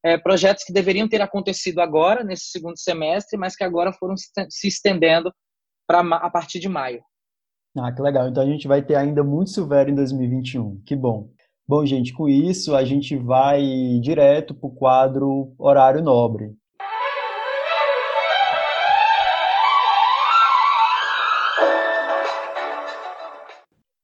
É, 0.05 0.17
projetos 0.17 0.63
que 0.63 0.71
deveriam 0.71 1.07
ter 1.07 1.21
acontecido 1.21 1.79
agora, 1.79 2.23
nesse 2.23 2.45
segundo 2.51 2.77
semestre, 2.77 3.37
mas 3.37 3.55
que 3.55 3.63
agora 3.63 3.91
foram 3.91 4.15
se 4.15 4.67
estendendo 4.67 5.33
para 5.87 5.99
a 5.99 6.29
partir 6.29 6.59
de 6.59 6.69
maio. 6.69 7.01
Ah, 7.77 7.91
que 7.91 8.01
legal. 8.01 8.27
Então 8.27 8.43
a 8.43 8.45
gente 8.45 8.67
vai 8.67 8.81
ter 8.81 8.95
ainda 8.95 9.23
muito 9.23 9.51
Silvério 9.51 9.91
em 9.91 9.95
2021. 9.95 10.81
Que 10.85 10.95
bom. 10.95 11.29
Bom, 11.67 11.85
gente, 11.85 12.13
com 12.13 12.29
isso 12.29 12.75
a 12.75 12.85
gente 12.85 13.15
vai 13.15 13.61
direto 14.01 14.53
para 14.53 14.67
o 14.67 14.73
quadro 14.73 15.53
Horário 15.57 16.01
Nobre. 16.01 16.55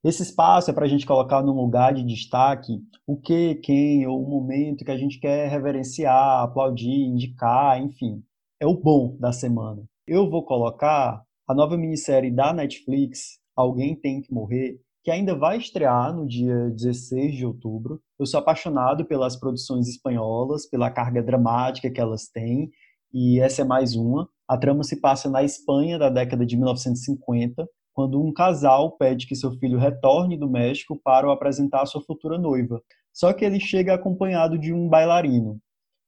Esse 0.04 0.22
espaço 0.22 0.70
é 0.70 0.74
para 0.74 0.84
a 0.84 0.88
gente 0.88 1.06
colocar 1.06 1.42
num 1.42 1.54
lugar 1.54 1.94
de 1.94 2.04
destaque 2.04 2.78
o 3.06 3.16
que, 3.16 3.54
quem 3.54 4.06
ou 4.06 4.22
o 4.22 4.28
momento 4.28 4.84
que 4.84 4.90
a 4.90 4.98
gente 4.98 5.18
quer 5.18 5.48
reverenciar, 5.48 6.42
aplaudir, 6.42 6.90
indicar, 6.90 7.80
enfim. 7.80 8.22
É 8.60 8.66
o 8.66 8.74
bom 8.74 9.16
da 9.18 9.32
semana. 9.32 9.82
Eu 10.06 10.28
vou 10.28 10.44
colocar 10.44 11.24
a 11.48 11.54
nova 11.54 11.78
minissérie 11.78 12.30
da 12.30 12.52
Netflix, 12.52 13.38
Alguém 13.56 13.98
Tem 13.98 14.20
Que 14.20 14.30
Morrer, 14.30 14.78
que 15.02 15.10
ainda 15.10 15.34
vai 15.34 15.56
estrear 15.56 16.14
no 16.14 16.26
dia 16.26 16.68
16 16.68 17.36
de 17.36 17.46
outubro. 17.46 17.98
Eu 18.18 18.26
sou 18.26 18.40
apaixonado 18.40 19.06
pelas 19.06 19.36
produções 19.36 19.88
espanholas, 19.88 20.68
pela 20.68 20.90
carga 20.90 21.22
dramática 21.22 21.90
que 21.90 22.00
elas 22.00 22.28
têm, 22.28 22.70
e 23.10 23.40
essa 23.40 23.62
é 23.62 23.64
mais 23.64 23.96
uma. 23.96 24.28
A 24.46 24.58
trama 24.58 24.84
se 24.84 25.00
passa 25.00 25.30
na 25.30 25.42
Espanha 25.42 25.98
da 25.98 26.10
década 26.10 26.44
de 26.44 26.58
1950, 26.58 27.66
quando 27.94 28.20
um 28.20 28.32
casal 28.32 28.96
pede 28.96 29.26
que 29.26 29.36
seu 29.36 29.52
filho 29.52 29.78
retorne 29.78 30.36
do 30.36 30.50
México 30.50 31.00
para 31.02 31.28
o 31.28 31.30
apresentar 31.30 31.82
à 31.82 31.86
sua 31.86 32.02
futura 32.02 32.36
noiva. 32.36 32.82
Só 33.12 33.32
que 33.32 33.44
ele 33.44 33.60
chega 33.60 33.94
acompanhado 33.94 34.58
de 34.58 34.72
um 34.72 34.88
bailarino. 34.88 35.60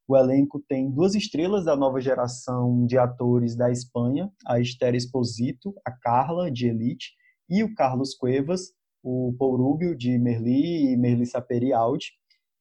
O 0.08 0.16
elenco 0.16 0.62
tem 0.68 0.90
duas 0.90 1.14
estrelas 1.14 1.64
da 1.64 1.76
nova 1.76 2.00
geração 2.00 2.84
de 2.86 2.98
atores 2.98 3.56
da 3.56 3.70
Espanha, 3.70 4.30
a 4.46 4.60
Esther 4.60 4.94
Esposito, 4.94 5.74
a 5.84 5.92
Carla, 5.92 6.50
de 6.50 6.66
Elite, 6.66 7.12
e 7.48 7.62
o 7.62 7.72
Carlos 7.74 8.14
Cuevas, 8.14 8.72
o 9.02 9.34
Paul 9.38 9.56
Rubio, 9.56 9.96
de 9.96 10.18
Merli 10.18 10.92
e 10.92 10.96
Merli 10.96 11.24
Saperi 11.24 11.72
Audi. 11.72 12.06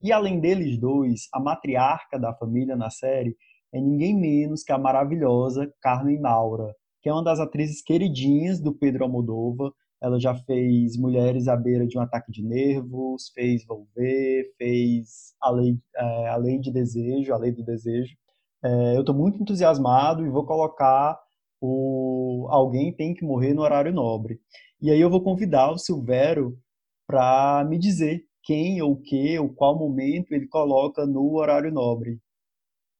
E 0.01 0.11
além 0.11 0.39
deles 0.39 0.79
dois, 0.79 1.27
a 1.33 1.39
matriarca 1.39 2.19
da 2.19 2.33
família 2.33 2.75
na 2.75 2.91
série 2.91 3.35
é 3.73 3.81
ninguém 3.81 4.15
menos 4.15 4.63
que 4.63 4.71
a 4.71 4.77
maravilhosa 4.77 5.71
Carmen 5.81 6.19
Maura, 6.19 6.75
que 7.05 7.09
é 7.09 7.13
uma 7.13 7.23
das 7.23 7.39
atrizes 7.39 7.83
queridinhas 7.83 8.59
do 8.59 8.73
Pedro 8.73 9.03
Almodóvar. 9.03 9.71
Ela 10.01 10.19
já 10.19 10.33
fez 10.33 10.97
Mulheres 10.97 11.47
à 11.47 11.55
Beira 11.55 11.85
de 11.85 11.99
um 11.99 12.01
Ataque 12.01 12.31
de 12.31 12.41
Nervos, 12.41 13.29
fez 13.31 13.63
Volver, 13.63 14.51
fez 14.57 15.35
A 15.39 15.51
Lei, 15.51 15.77
é, 15.95 16.29
a 16.29 16.35
Lei 16.35 16.57
de 16.57 16.71
Desejo, 16.71 17.31
A 17.31 17.37
Lei 17.37 17.51
do 17.51 17.63
Desejo. 17.63 18.17
É, 18.63 18.95
eu 18.95 19.01
estou 19.01 19.13
muito 19.13 19.39
entusiasmado 19.39 20.25
e 20.25 20.31
vou 20.31 20.47
colocar 20.47 21.15
o 21.61 22.47
Alguém 22.49 22.91
Tem 22.91 23.13
Que 23.13 23.23
Morrer 23.23 23.53
no 23.53 23.61
Horário 23.61 23.93
Nobre. 23.93 24.39
E 24.81 24.89
aí 24.89 24.99
eu 24.99 25.09
vou 25.11 25.21
convidar 25.21 25.69
o 25.69 25.77
Silvério 25.77 26.57
para 27.05 27.63
me 27.69 27.77
dizer 27.77 28.25
quem 28.41 28.81
ou 28.81 28.93
o 28.93 28.99
que 28.99 29.37
ou 29.37 29.53
qual 29.53 29.77
momento 29.77 30.31
ele 30.31 30.47
coloca 30.47 31.05
no 31.05 31.35
Horário 31.35 31.71
Nobre. 31.71 32.17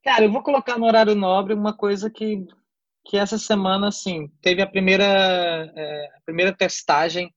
Cara, 0.04 0.26
eu 0.26 0.32
vou 0.32 0.44
colocar 0.44 0.78
no 0.78 0.86
Horário 0.86 1.16
Nobre 1.16 1.56
uma 1.56 1.76
coisa 1.76 2.08
que 2.08 2.46
que 3.06 3.18
essa 3.18 3.38
semana, 3.38 3.88
assim, 3.88 4.28
teve 4.42 4.62
a 4.62 4.68
primeira, 4.68 5.06
é, 5.06 6.06
a 6.18 6.22
primeira 6.26 6.52
testagem 6.52 7.34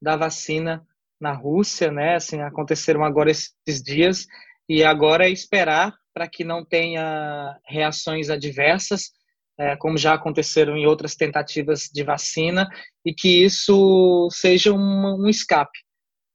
da 0.00 0.16
vacina 0.16 0.86
na 1.20 1.32
Rússia, 1.32 1.90
né? 1.90 2.16
Assim, 2.16 2.40
aconteceram 2.42 3.02
agora 3.02 3.30
esses 3.30 3.82
dias 3.82 4.26
e 4.68 4.84
agora 4.84 5.26
é 5.26 5.30
esperar 5.30 5.94
para 6.12 6.28
que 6.28 6.44
não 6.44 6.64
tenha 6.64 7.58
reações 7.66 8.28
adversas, 8.28 9.10
é, 9.58 9.76
como 9.76 9.96
já 9.96 10.14
aconteceram 10.14 10.76
em 10.76 10.86
outras 10.86 11.16
tentativas 11.16 11.88
de 11.92 12.04
vacina, 12.04 12.68
e 13.04 13.14
que 13.14 13.44
isso 13.44 14.28
seja 14.30 14.72
um, 14.72 15.24
um 15.24 15.28
escape, 15.28 15.78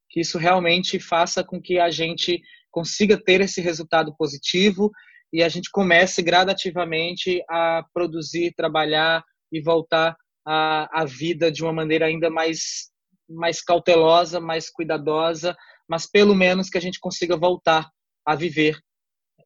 que 0.09 0.19
isso 0.19 0.37
realmente 0.37 0.99
faça 0.99 1.43
com 1.43 1.61
que 1.61 1.79
a 1.79 1.89
gente 1.89 2.41
consiga 2.71 3.21
ter 3.21 3.39
esse 3.39 3.61
resultado 3.61 4.15
positivo 4.17 4.91
e 5.33 5.41
a 5.41 5.49
gente 5.49 5.71
comece 5.71 6.21
gradativamente 6.21 7.43
a 7.49 7.83
produzir, 7.91 8.53
trabalhar 8.55 9.23
e 9.51 9.59
voltar 9.59 10.15
à, 10.45 11.01
à 11.01 11.05
vida 11.05 11.51
de 11.51 11.63
uma 11.63 11.73
maneira 11.73 12.05
ainda 12.05 12.29
mais, 12.29 12.91
mais 13.27 13.59
cautelosa, 13.59 14.39
mais 14.39 14.69
cuidadosa, 14.69 15.57
mas 15.89 16.05
pelo 16.05 16.35
menos 16.35 16.69
que 16.69 16.77
a 16.77 16.81
gente 16.81 16.99
consiga 16.99 17.35
voltar 17.35 17.89
a 18.23 18.35
viver 18.35 18.77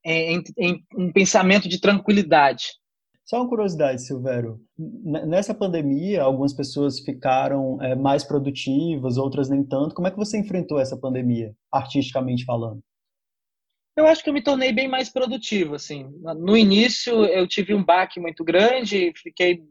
em, 0.06 0.44
em 0.58 0.84
um 0.94 1.12
pensamento 1.12 1.70
de 1.70 1.80
tranquilidade. 1.80 2.66
Só 3.26 3.42
uma 3.42 3.50
curiosidade, 3.50 4.06
Silvério. 4.06 4.60
Nessa 4.78 5.54
pandemia, 5.54 6.24
algumas 6.24 6.54
pessoas 6.54 7.00
ficaram 7.00 7.82
é, 7.82 7.94
mais 7.94 8.24
produtivas, 8.24 9.18
outras 9.18 9.50
nem 9.50 9.64
tanto. 9.64 9.94
Como 9.94 10.08
é 10.08 10.12
que 10.12 10.18
você 10.18 10.38
enfrentou 10.38 10.80
essa 10.80 10.98
pandemia, 10.98 11.54
artisticamente 11.72 12.46
falando? 12.46 12.82
Eu 13.98 14.06
acho 14.06 14.24
que 14.24 14.30
eu 14.30 14.34
me 14.34 14.44
tornei 14.44 14.72
bem 14.72 14.88
mais 14.88 15.10
produtivo, 15.10 15.74
assim. 15.74 16.08
No 16.22 16.56
início 16.56 17.26
eu 17.26 17.48
tive 17.48 17.74
um 17.74 17.84
baque 17.84 18.20
muito 18.20 18.44
grande, 18.44 19.12
fiquei 19.16 19.64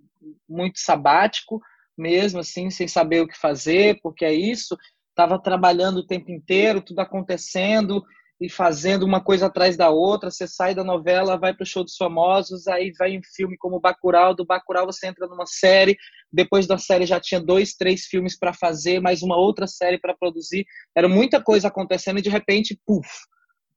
muito 0.49 0.81
sabático 0.81 1.63
mesmo, 1.97 2.41
assim, 2.41 2.69
sem 2.69 2.89
saber 2.89 3.21
o 3.21 3.29
que 3.29 3.39
fazer, 3.39 4.01
porque 4.03 4.25
é 4.25 4.35
isso. 4.35 4.77
Estava 5.11 5.41
trabalhando 5.41 5.99
o 5.99 6.07
tempo 6.07 6.33
inteiro, 6.33 6.83
tudo 6.83 6.99
acontecendo 6.99 8.03
e 8.41 8.51
fazendo 8.51 9.05
uma 9.05 9.23
coisa 9.23 9.47
atrás 9.47 9.77
da 9.77 9.91
outra. 9.91 10.29
Você 10.29 10.49
sai 10.49 10.75
da 10.75 10.83
novela, 10.83 11.39
vai 11.39 11.55
para 11.55 11.63
o 11.63 11.67
show 11.67 11.85
dos 11.85 11.97
famosos, 11.97 12.67
aí 12.67 12.91
vai 12.99 13.17
um 13.17 13.23
filme 13.33 13.57
como 13.57 13.79
Bacurau, 13.79 14.35
do 14.35 14.45
Bacurau 14.45 14.87
você 14.87 15.07
entra 15.07 15.29
numa 15.29 15.47
série, 15.47 15.97
depois 16.33 16.67
da 16.67 16.77
série 16.79 17.07
já 17.07 17.21
tinha 17.21 17.41
dois, 17.41 17.75
três 17.75 18.07
filmes 18.07 18.37
para 18.37 18.53
fazer, 18.53 19.01
mais 19.01 19.23
uma 19.23 19.37
outra 19.37 19.69
série 19.69 20.01
para 20.01 20.17
produzir. 20.17 20.67
Era 20.97 21.09
muita 21.09 21.41
coisa 21.41 21.69
acontecendo 21.69 22.19
e 22.19 22.23
de 22.23 22.29
repente, 22.29 22.77
puf, 22.85 23.09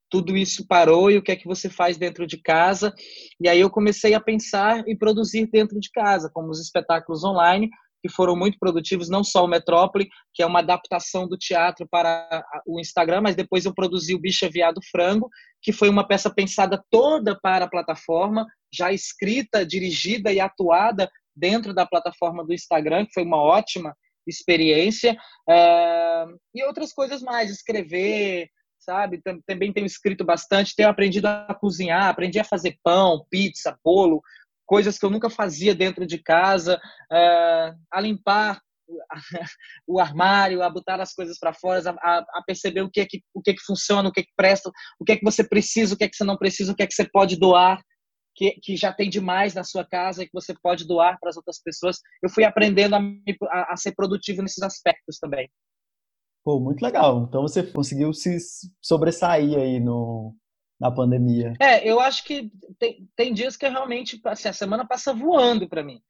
tudo 0.10 0.36
isso 0.36 0.66
parou 0.68 1.12
e 1.12 1.18
o 1.18 1.22
que 1.22 1.32
é 1.32 1.36
que 1.36 1.48
você 1.48 1.70
faz 1.70 1.98
dentro 1.98 2.26
de 2.26 2.38
casa. 2.38 2.94
E 3.40 3.48
aí 3.48 3.60
eu 3.60 3.70
comecei 3.70 4.14
a 4.14 4.20
pensar 4.20 4.84
e 4.88 4.96
produzir 4.96 5.48
dentro 5.52 5.80
de 5.80 5.90
casa, 5.92 6.30
como 6.34 6.50
os 6.50 6.60
espetáculos 6.60 7.24
online, 7.24 7.70
que 8.02 8.10
foram 8.10 8.36
muito 8.36 8.58
produtivos, 8.58 9.10
não 9.10 9.24
só 9.24 9.44
o 9.44 9.48
Metrópole, 9.48 10.10
que 10.34 10.42
é 10.42 10.46
uma 10.46 10.60
adaptação 10.60 11.28
do 11.28 11.38
teatro 11.38 11.88
para 11.90 12.44
o 12.66 12.80
Instagram, 12.80 13.22
mas 13.22 13.36
depois 13.36 13.66
eu 13.66 13.74
produzi 13.74 14.16
o 14.16 14.20
Bicha 14.20 14.50
Viado 14.50 14.80
Frango, 14.90 15.30
que 15.62 15.74
foi 15.74 15.90
uma 15.90 16.08
peça 16.08 16.34
pensada 16.34 16.82
toda 16.90 17.38
para 17.40 17.66
a 17.66 17.70
plataforma, 17.70 18.48
já 18.74 18.92
escrita, 18.92 19.66
dirigida 19.66 20.32
e 20.32 20.40
atuada 20.40 21.10
dentro 21.36 21.74
da 21.74 21.86
plataforma 21.86 22.46
do 22.46 22.54
Instagram, 22.54 23.06
que 23.06 23.14
foi 23.14 23.24
uma 23.24 23.42
ótima 23.42 23.96
experiência. 24.26 25.18
É... 25.50 26.26
E 26.56 26.64
outras 26.64 26.94
coisas 26.94 27.22
mais, 27.22 27.50
escrever, 27.50 28.50
sabe? 28.80 29.22
Também 29.46 29.74
tenho 29.74 29.86
escrito 29.86 30.24
bastante, 30.24 30.76
tenho 30.76 30.90
aprendido 30.90 31.28
a 31.28 31.54
cozinhar, 31.54 32.08
aprendi 32.08 32.40
a 32.40 32.44
fazer 32.44 32.78
pão, 32.84 33.26
pizza, 33.30 33.78
bolo, 33.84 34.22
coisas 34.66 34.98
que 34.98 35.06
eu 35.06 35.10
nunca 35.10 35.30
fazia 35.30 35.76
dentro 35.76 36.06
de 36.06 36.18
casa, 36.18 36.80
uh, 37.12 37.78
a 37.92 38.00
limpar 38.00 38.62
o 39.88 40.00
armário, 40.00 40.64
a 40.64 40.70
botar 40.70 41.00
as 41.02 41.14
coisas 41.14 41.38
para 41.40 41.54
fora, 41.54 41.82
a, 42.02 42.18
a, 42.18 42.44
perceber 42.46 42.82
o 42.82 42.90
que 42.90 43.02
é 43.02 43.06
que 43.06 43.22
o 43.34 43.42
que 43.42 43.52
é 43.52 43.54
que 43.54 43.64
funciona, 43.64 44.10
o 44.10 44.12
que 44.12 44.22
é 44.22 44.24
que 44.24 44.34
presta, 44.36 44.72
o 45.00 45.06
que 45.06 45.12
é 45.12 45.18
que 45.18 45.24
você 45.24 45.44
precisa, 45.44 45.94
o 45.94 45.98
que 45.98 46.04
é 46.04 46.10
que 46.10 46.16
você 46.16 46.24
não 46.24 46.38
precisa, 46.38 46.72
o 46.72 46.76
que 46.76 46.84
é 46.84 46.88
que 46.88 46.94
você 46.94 47.08
pode 47.08 47.38
doar, 47.38 47.82
que, 48.36 48.52
que 48.62 48.78
já 48.78 48.94
tem 48.94 49.10
demais 49.10 49.54
na 49.54 49.64
sua 49.64 49.86
casa 49.86 50.24
e 50.24 50.26
que 50.26 50.34
você 50.34 50.54
pode 50.62 50.88
doar 50.88 51.20
para 51.20 51.30
as 51.30 51.38
outras 51.38 51.62
pessoas. 51.62 52.00
Eu 52.22 52.30
fui 52.30 52.44
aprendendo 52.44 52.96
a, 52.96 53.02
a, 53.50 53.74
a 53.74 53.78
ser 53.78 53.94
produtivo 53.94 54.42
nesses 54.42 54.64
aspectos 54.64 55.18
também. 55.20 55.50
Pô, 56.50 56.60
muito 56.60 56.82
legal. 56.82 57.28
Então 57.30 57.44
você 57.44 57.62
conseguiu 57.62 58.12
se 58.12 58.36
sobressair 58.82 59.56
aí 59.56 59.80
no, 59.80 60.36
na 60.82 60.90
pandemia. 60.90 61.54
É, 61.60 61.88
eu 61.88 62.00
acho 62.00 62.24
que 62.24 62.52
tem, 62.80 63.08
tem 63.16 63.32
dias 63.32 63.56
que 63.56 63.68
realmente 63.68 64.20
assim, 64.26 64.50
a 64.50 64.54
semana 64.54 64.84
passa 64.84 65.14
voando 65.14 65.70
para 65.70 65.84
mim. 65.84 66.02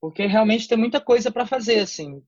Porque 0.00 0.26
realmente 0.26 0.66
tem 0.66 0.76
muita 0.76 1.00
coisa 1.00 1.30
para 1.30 1.46
fazer, 1.46 1.78
assim. 1.78 2.20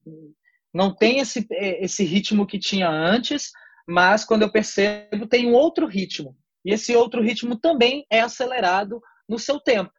Não 0.73 0.95
tem 0.95 1.19
esse, 1.19 1.45
é, 1.51 1.83
esse 1.83 2.05
ritmo 2.05 2.47
que 2.47 2.57
tinha 2.57 2.89
antes, 2.89 3.51
mas 3.85 4.23
quando 4.23 4.43
eu 4.43 4.51
percebo, 4.51 5.27
tem 5.27 5.45
um 5.45 5.53
outro 5.53 5.85
ritmo. 5.85 6.37
E 6.63 6.71
esse 6.71 6.95
outro 6.95 7.21
ritmo 7.21 7.59
também 7.59 8.05
é 8.09 8.21
acelerado 8.21 9.01
no 9.27 9.37
seu 9.37 9.59
tempo. 9.59 9.91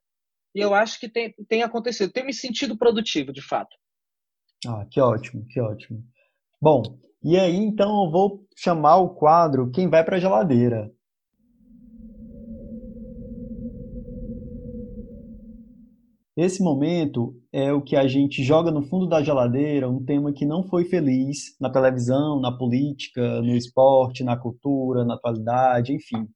E 0.54 0.60
eu 0.60 0.72
acho 0.72 0.98
que 0.98 1.10
tem, 1.10 1.34
tem 1.46 1.62
acontecido. 1.62 2.10
Tenho 2.10 2.24
me 2.24 2.32
sentido 2.32 2.78
produtivo, 2.78 3.34
de 3.34 3.42
fato. 3.42 3.76
Ah, 4.66 4.86
que 4.90 4.98
ótimo, 4.98 5.46
que 5.46 5.60
ótimo. 5.60 6.02
Bom, 6.58 6.82
e 7.22 7.38
aí, 7.38 7.56
então, 7.56 8.04
eu 8.04 8.10
vou 8.10 8.46
chamar 8.56 8.96
o 8.96 9.10
quadro 9.10 9.70
Quem 9.70 9.88
Vai 9.88 10.04
para 10.04 10.16
a 10.16 10.20
Geladeira. 10.20 10.90
Esse 16.36 16.62
momento 16.62 17.34
é 17.52 17.70
o 17.70 17.82
que 17.82 17.94
a 17.94 18.06
gente 18.06 18.42
joga 18.42 18.70
no 18.70 18.82
fundo 18.82 19.06
da 19.06 19.22
geladeira, 19.22 19.90
um 19.90 20.02
tema 20.02 20.32
que 20.32 20.46
não 20.46 20.62
foi 20.64 20.84
feliz 20.86 21.54
na 21.60 21.70
televisão, 21.70 22.40
na 22.40 22.56
política, 22.56 23.42
no 23.42 23.54
esporte, 23.54 24.24
na 24.24 24.38
cultura, 24.38 25.04
na 25.04 25.14
atualidade, 25.14 25.92
enfim. 25.92 26.26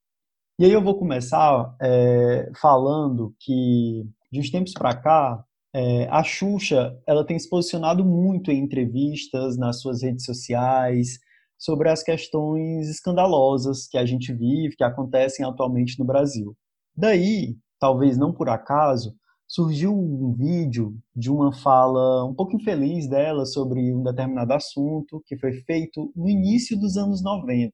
E 0.58 0.66
aí 0.66 0.72
eu 0.72 0.82
vou 0.82 0.98
começar 0.98 1.74
é, 1.80 2.50
falando 2.60 3.34
que, 3.40 4.04
de 4.30 4.40
uns 4.40 4.50
tempos 4.50 4.74
para 4.74 4.94
cá, 4.94 5.42
é, 5.74 6.06
a 6.08 6.22
Xuxa 6.22 6.96
ela 7.04 7.26
tem 7.26 7.37
se 7.37 7.48
posicionado 7.48 8.04
muito 8.04 8.50
em 8.50 8.60
entrevistas, 8.60 9.58
nas 9.58 9.80
suas 9.80 10.02
redes 10.02 10.24
sociais, 10.24 11.18
sobre 11.58 11.88
as 11.88 12.02
questões 12.02 12.88
escandalosas 12.88 13.88
que 13.88 13.98
a 13.98 14.06
gente 14.06 14.32
vive, 14.32 14.76
que 14.76 14.84
acontecem 14.84 15.44
atualmente 15.44 15.98
no 15.98 16.04
Brasil. 16.04 16.56
Daí, 16.96 17.56
talvez 17.80 18.16
não 18.16 18.32
por 18.32 18.48
acaso, 18.48 19.16
surgiu 19.48 19.92
um 19.92 20.32
vídeo 20.32 20.96
de 21.14 21.30
uma 21.30 21.52
fala 21.52 22.24
um 22.24 22.34
pouco 22.34 22.54
infeliz 22.56 23.08
dela 23.08 23.44
sobre 23.44 23.92
um 23.92 24.02
determinado 24.02 24.52
assunto 24.52 25.22
que 25.26 25.37
foi 25.37 25.54
feito 25.62 26.12
no 26.14 26.28
início 26.28 26.78
dos 26.78 26.96
anos 26.96 27.22
90, 27.22 27.72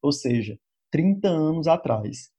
ou 0.00 0.10
seja, 0.10 0.58
30 0.90 1.28
anos 1.28 1.66
atrás. 1.66 2.31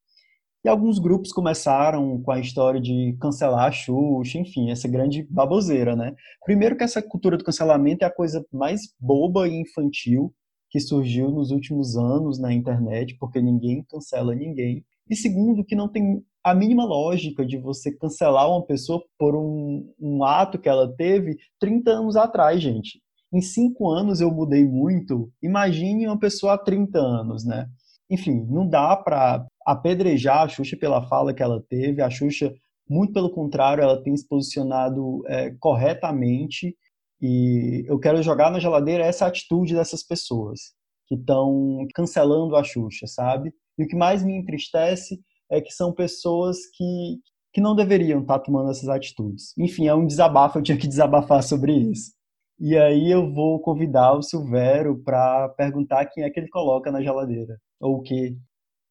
E 0.64 0.68
alguns 0.68 0.98
grupos 0.98 1.30
começaram 1.30 2.18
com 2.22 2.32
a 2.32 2.40
história 2.40 2.80
de 2.80 3.14
cancelar 3.20 3.66
a 3.66 3.70
Xuxa, 3.70 4.38
enfim, 4.38 4.70
essa 4.70 4.88
grande 4.88 5.22
baboseira, 5.28 5.94
né? 5.94 6.14
Primeiro 6.44 6.74
que 6.74 6.82
essa 6.82 7.02
cultura 7.02 7.36
do 7.36 7.44
cancelamento 7.44 8.02
é 8.02 8.08
a 8.08 8.14
coisa 8.14 8.42
mais 8.50 8.80
boba 8.98 9.46
e 9.46 9.60
infantil 9.60 10.32
que 10.70 10.80
surgiu 10.80 11.30
nos 11.30 11.50
últimos 11.50 11.96
anos 11.96 12.38
na 12.38 12.52
internet, 12.52 13.14
porque 13.20 13.42
ninguém 13.42 13.84
cancela 13.84 14.34
ninguém. 14.34 14.82
E 15.08 15.14
segundo, 15.14 15.64
que 15.64 15.76
não 15.76 15.86
tem 15.86 16.24
a 16.42 16.54
mínima 16.54 16.84
lógica 16.84 17.44
de 17.44 17.58
você 17.58 17.92
cancelar 17.92 18.48
uma 18.50 18.64
pessoa 18.64 19.02
por 19.18 19.36
um, 19.36 19.92
um 20.00 20.24
ato 20.24 20.58
que 20.58 20.68
ela 20.68 20.90
teve 20.96 21.36
30 21.60 21.90
anos 21.90 22.16
atrás, 22.16 22.62
gente. 22.62 23.02
Em 23.32 23.40
cinco 23.40 23.90
anos 23.90 24.20
eu 24.20 24.30
mudei 24.30 24.64
muito. 24.66 25.30
Imagine 25.42 26.06
uma 26.06 26.18
pessoa 26.18 26.54
há 26.54 26.58
30 26.58 26.98
anos, 26.98 27.44
né? 27.44 27.68
Enfim, 28.10 28.46
não 28.48 28.68
dá 28.68 28.96
para 28.96 29.46
apedrejar 29.64 30.42
a 30.42 30.48
Xuxa 30.48 30.76
pela 30.76 31.02
fala 31.08 31.34
que 31.34 31.42
ela 31.42 31.62
teve. 31.68 32.02
A 32.02 32.10
Xuxa, 32.10 32.54
muito 32.88 33.12
pelo 33.12 33.30
contrário, 33.30 33.82
ela 33.82 34.02
tem 34.02 34.16
se 34.16 34.26
posicionado 34.26 35.22
é, 35.26 35.50
corretamente 35.58 36.76
e 37.20 37.84
eu 37.86 37.98
quero 37.98 38.22
jogar 38.22 38.50
na 38.50 38.58
geladeira 38.58 39.04
essa 39.04 39.26
atitude 39.26 39.74
dessas 39.74 40.02
pessoas 40.02 40.74
que 41.06 41.14
estão 41.14 41.86
cancelando 41.94 42.56
a 42.56 42.62
Xuxa, 42.62 43.06
sabe? 43.06 43.52
E 43.78 43.84
o 43.84 43.86
que 43.88 43.96
mais 43.96 44.22
me 44.22 44.36
entristece 44.36 45.20
é 45.50 45.60
que 45.60 45.72
são 45.72 45.92
pessoas 45.92 46.58
que, 46.74 47.18
que 47.52 47.60
não 47.60 47.74
deveriam 47.74 48.20
estar 48.20 48.38
tá 48.38 48.44
tomando 48.44 48.70
essas 48.70 48.88
atitudes. 48.88 49.54
Enfim, 49.58 49.86
é 49.86 49.94
um 49.94 50.06
desabafo, 50.06 50.58
eu 50.58 50.62
tinha 50.62 50.78
que 50.78 50.88
desabafar 50.88 51.42
sobre 51.42 51.72
isso. 51.72 52.12
E 52.58 52.76
aí 52.76 53.10
eu 53.10 53.32
vou 53.32 53.60
convidar 53.60 54.12
o 54.14 54.22
Silvério 54.22 55.02
para 55.02 55.48
perguntar 55.50 56.06
quem 56.06 56.24
é 56.24 56.30
que 56.30 56.38
ele 56.38 56.48
coloca 56.48 56.90
na 56.90 57.02
geladeira, 57.02 57.58
ou 57.80 57.96
o 57.96 58.02
quê. 58.02 58.36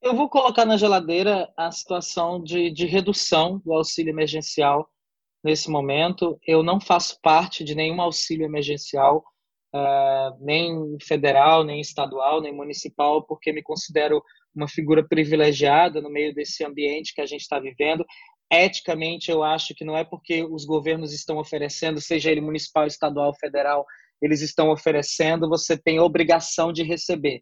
Eu 0.03 0.13
vou 0.13 0.27
colocar 0.29 0.65
na 0.65 0.75
geladeira 0.75 1.49
a 1.55 1.71
situação 1.71 2.43
de, 2.43 2.69
de 2.69 2.85
redução 2.85 3.61
do 3.63 3.71
auxílio 3.71 4.11
emergencial 4.11 4.89
nesse 5.41 5.71
momento. 5.71 6.37
Eu 6.45 6.61
não 6.61 6.77
faço 6.77 7.17
parte 7.21 7.63
de 7.63 7.73
nenhum 7.73 8.01
auxílio 8.01 8.45
emergencial, 8.45 9.23
uh, 9.73 10.45
nem 10.45 10.97
federal, 11.01 11.63
nem 11.63 11.79
estadual, 11.79 12.41
nem 12.41 12.53
municipal, 12.53 13.23
porque 13.25 13.53
me 13.53 13.63
considero 13.63 14.21
uma 14.53 14.67
figura 14.67 15.07
privilegiada 15.07 16.01
no 16.01 16.09
meio 16.09 16.35
desse 16.35 16.65
ambiente 16.65 17.15
que 17.15 17.21
a 17.21 17.25
gente 17.25 17.43
está 17.43 17.57
vivendo. 17.57 18.05
Eticamente, 18.51 19.31
eu 19.31 19.41
acho 19.41 19.73
que 19.73 19.85
não 19.85 19.95
é 19.95 20.03
porque 20.03 20.43
os 20.43 20.65
governos 20.65 21.13
estão 21.13 21.37
oferecendo, 21.37 22.01
seja 22.01 22.29
ele 22.29 22.41
municipal, 22.41 22.85
estadual, 22.85 23.33
federal, 23.39 23.85
eles 24.21 24.41
estão 24.41 24.69
oferecendo, 24.69 25.47
você 25.47 25.77
tem 25.77 26.01
obrigação 26.01 26.73
de 26.73 26.83
receber. 26.83 27.41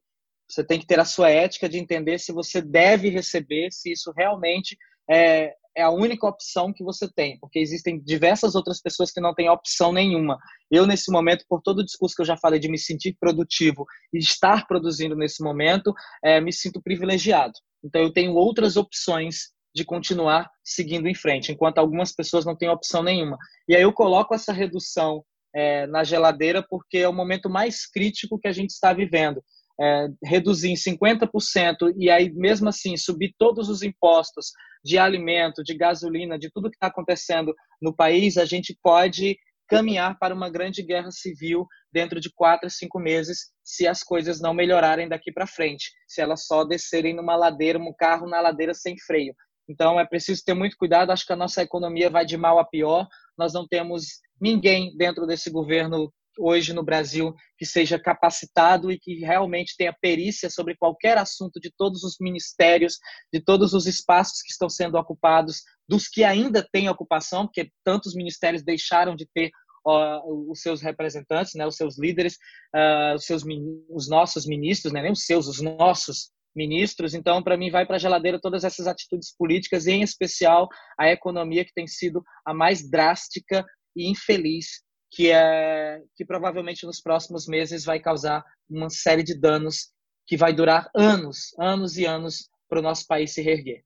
Você 0.52 0.66
tem 0.66 0.78
que 0.78 0.86
ter 0.86 1.00
a 1.00 1.06
sua 1.06 1.30
ética 1.30 1.70
de 1.70 1.78
entender 1.78 2.20
se 2.20 2.34
você 2.34 2.62
deve 2.62 3.08
receber, 3.08 3.72
se 3.72 3.94
isso 3.94 4.12
realmente 4.12 4.78
é, 5.10 5.54
é 5.76 5.82
a 5.82 5.90
única 5.90 6.28
opção 6.28 6.74
que 6.74 6.84
você 6.84 7.10
tem, 7.10 7.40
porque 7.40 7.58
existem 7.58 8.02
diversas 8.02 8.54
outras 8.54 8.82
pessoas 8.82 9.12
que 9.12 9.22
não 9.22 9.34
têm 9.34 9.50
opção 9.50 9.94
nenhuma. 9.94 10.38
Eu, 10.70 10.86
nesse 10.86 11.10
momento, 11.10 11.46
por 11.48 11.62
todo 11.62 11.80
o 11.80 11.86
discurso 11.86 12.14
que 12.14 12.22
eu 12.22 12.26
já 12.26 12.36
falei 12.36 12.60
de 12.60 12.68
me 12.68 12.78
sentir 12.78 13.16
produtivo 13.18 13.86
e 14.14 14.18
estar 14.18 14.68
produzindo 14.68 15.16
nesse 15.16 15.42
momento, 15.42 15.94
é, 16.22 16.42
me 16.42 16.52
sinto 16.52 16.82
privilegiado. 16.82 17.54
Então, 17.82 18.02
eu 18.02 18.12
tenho 18.12 18.34
outras 18.34 18.76
opções 18.76 19.52
de 19.74 19.86
continuar 19.86 20.52
seguindo 20.62 21.08
em 21.08 21.16
frente, 21.16 21.54
enquanto 21.54 21.78
algumas 21.78 22.12
pessoas 22.12 22.44
não 22.44 22.58
têm 22.58 22.68
opção 22.68 23.02
nenhuma. 23.02 23.38
E 23.70 23.76
aí 23.76 23.84
eu 23.84 23.94
coloco 23.94 24.36
essa 24.36 24.52
redução 24.52 25.24
é, 25.56 25.88
na 25.88 26.04
geladeira 26.04 26.62
porque 26.70 26.98
é 26.98 27.08
o 27.08 27.14
momento 27.14 27.50
mais 27.50 27.90
crítico 27.90 28.38
que 28.38 28.50
a 28.50 28.52
gente 28.52 28.72
está 28.72 28.92
vivendo 28.92 29.42
é, 29.80 30.08
reduzir 30.24 30.70
em 30.70 30.76
50% 30.76 31.94
e 31.98 32.10
aí 32.10 32.32
mesmo 32.34 32.70
assim 32.70 32.98
subir 32.98 33.34
todos 33.38 33.70
os 33.70 33.82
impostos 33.82 34.52
de 34.84 34.98
alimento, 34.98 35.64
de 35.64 35.76
gasolina, 35.76 36.38
de 36.38 36.50
tudo 36.52 36.70
que 36.70 36.76
está 36.76 36.88
acontecendo 36.88 37.54
no 37.82 37.96
país, 37.96 38.38
a 38.38 38.46
gente 38.46 38.78
pode 38.82 39.38
caminhar 39.68 40.20
para 40.20 40.36
uma 40.36 40.50
grande 40.50 40.84
guerra 40.84 41.12
civil 41.12 41.66
dentro 41.94 42.20
de 42.20 42.30
quatro 42.34 42.70
cinco 42.70 43.00
meses, 43.00 43.52
se 43.64 43.88
as 43.88 44.04
coisas 44.04 44.42
não 44.42 44.54
melhorarem 44.54 45.08
daqui 45.08 45.32
para 45.32 45.48
frente, 45.48 45.92
se 46.08 46.22
elas 46.22 46.46
só 46.46 46.66
descerem 46.66 47.16
numa 47.16 47.38
ladeira, 47.38 47.80
um 47.80 47.94
carro 47.98 48.28
na 48.28 48.42
ladeira 48.42 48.74
sem 48.74 48.98
freio. 49.00 49.34
Então 49.70 49.98
é 49.98 50.06
preciso 50.06 50.44
ter 50.46 50.54
muito 50.54 50.76
cuidado. 50.76 51.12
Acho 51.12 51.26
que 51.26 51.32
a 51.32 51.38
nossa 51.38 51.62
economia 51.62 52.10
vai 52.10 52.26
de 52.26 52.36
mal 52.36 52.60
a 52.60 52.66
pior. 52.66 53.08
Nós 53.38 53.54
não 53.54 53.66
temos 53.66 54.20
ninguém 54.42 54.96
dentro 54.98 55.26
desse 55.26 55.50
governo 55.50 56.12
hoje 56.38 56.74
no 56.74 56.84
Brasil 56.84 57.34
que 57.58 57.66
seja 57.66 58.00
capacitado 58.00 58.92
e 58.92 59.00
que 59.00 59.20
realmente 59.20 59.76
tenha 59.78 59.96
perícia 60.00 60.50
sobre 60.50 60.76
qualquer 60.76 61.18
assunto 61.18 61.60
de 61.60 61.72
todos 61.76 62.04
os 62.04 62.18
ministérios, 62.20 62.98
de 63.32 63.42
todos 63.42 63.74
os 63.74 63.86
espaços 63.86 64.42
que 64.42 64.52
estão 64.52 64.70
sendo 64.70 64.98
ocupados, 64.98 65.62
dos 65.88 66.08
que 66.08 66.24
ainda 66.24 66.66
têm 66.72 66.90
ocupação, 66.90 67.46
porque 67.46 67.70
tantos 67.84 68.16
ministérios 68.16 68.64
deixaram 68.64 69.16
de 69.16 69.28
ter 69.34 69.52
os 69.84 70.62
seus 70.62 70.82
representantes, 70.82 71.56
né, 71.56 71.66
os 71.66 71.76
seus 71.76 71.98
líderes, 71.98 72.36
uh, 72.76 73.16
os, 73.16 73.26
seus, 73.26 73.44
os 73.90 74.08
nossos 74.08 74.46
ministros, 74.46 74.94
né, 74.94 75.02
nem 75.02 75.12
os 75.12 75.26
seus, 75.26 75.48
os 75.48 75.60
nossos 75.60 76.32
ministros. 76.56 77.14
Então, 77.14 77.42
para 77.42 77.58
mim, 77.58 77.72
vai 77.72 77.86
para 77.86 77.96
a 77.96 78.00
geladeira 78.00 78.40
todas 78.40 78.64
essas 78.64 78.86
atitudes 78.86 79.36
políticas, 79.36 79.88
em 79.88 80.04
especial 80.04 80.68
a 81.00 81.10
economia, 81.10 81.66
que 81.66 81.74
tem 81.74 81.88
sido 81.88 82.24
a 82.46 82.54
mais 82.54 82.88
drástica 82.90 83.66
e 83.96 84.10
infeliz 84.10 84.84
que 85.12 85.30
é 85.30 86.02
que 86.16 86.26
provavelmente 86.26 86.86
nos 86.86 87.02
próximos 87.02 87.46
meses 87.46 87.84
vai 87.84 88.00
causar 88.00 88.44
uma 88.70 88.90
série 88.90 89.24
de 89.24 89.38
danos 89.38 89.92
que 90.26 90.38
vai 90.38 90.54
durar 90.54 90.90
anos, 90.96 91.54
anos 91.60 91.98
e 91.98 92.06
anos 92.06 92.50
para 92.70 92.80
o 92.80 92.82
nosso 92.82 93.06
país 93.06 93.34
se 93.34 93.42
reerguer. 93.42 93.84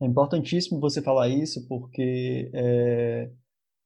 É 0.00 0.06
importantíssimo 0.06 0.80
você 0.80 1.02
falar 1.02 1.28
isso 1.28 1.66
porque 1.68 2.50
é, 2.54 3.30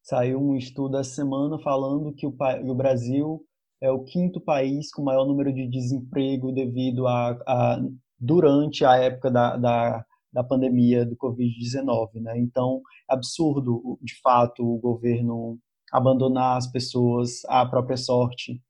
saiu 0.02 0.38
um 0.38 0.54
estudo 0.54 0.98
essa 0.98 1.14
semana 1.14 1.58
falando 1.58 2.14
que 2.14 2.26
o, 2.26 2.36
o, 2.64 2.74
Brasil 2.74 3.42
é 3.80 3.90
o 3.90 4.04
quinto 4.04 4.38
país 4.38 4.92
com 4.92 5.02
maior 5.02 5.26
número 5.26 5.52
de 5.52 5.66
desemprego 5.66 6.52
devido 6.52 7.06
a, 7.06 7.30
a 7.46 7.80
durante 8.20 8.84
a 8.84 8.96
época 8.96 9.30
da, 9.30 9.56
da, 9.56 10.04
da 10.32 10.44
pandemia 10.44 11.04
do 11.04 11.16
Covid-19, 11.16 12.20
né? 12.20 12.38
Então, 12.38 12.80
absurdo, 13.08 13.98
de 14.02 14.14
fato, 14.20 14.62
o 14.62 14.78
governo 14.78 15.58
abandonar 15.94 16.56
as 16.56 16.66
pessoas 16.66 17.44
à 17.46 17.64
própria 17.64 17.96
sorte 17.96 18.60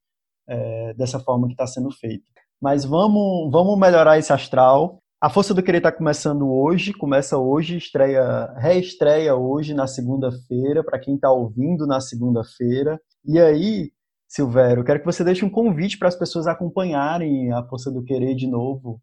é, 0.46 0.92
dessa 0.92 1.18
forma 1.18 1.46
que 1.46 1.54
está 1.54 1.66
sendo 1.66 1.90
feito. 1.90 2.24
Mas 2.60 2.84
vamos, 2.84 3.50
vamos 3.50 3.78
melhorar 3.78 4.18
esse 4.18 4.30
astral. 4.30 4.98
A 5.18 5.30
Força 5.30 5.54
do 5.54 5.62
Querer 5.62 5.78
está 5.78 5.90
começando 5.90 6.46
hoje, 6.46 6.92
começa 6.92 7.38
hoje, 7.38 7.78
estreia, 7.78 8.52
reestreia 8.58 9.34
hoje 9.34 9.72
na 9.72 9.86
segunda-feira, 9.86 10.84
para 10.84 10.98
quem 10.98 11.14
está 11.14 11.32
ouvindo 11.32 11.86
na 11.86 11.98
segunda-feira. 11.98 13.00
E 13.24 13.40
aí, 13.40 13.90
Silvério, 14.28 14.84
quero 14.84 15.00
que 15.00 15.06
você 15.06 15.24
deixe 15.24 15.46
um 15.46 15.50
convite 15.50 15.96
para 15.96 16.08
as 16.08 16.16
pessoas 16.16 16.46
acompanharem 16.46 17.50
a 17.52 17.62
Força 17.62 17.90
do 17.90 18.04
Querer 18.04 18.34
de 18.34 18.46
novo. 18.46 19.00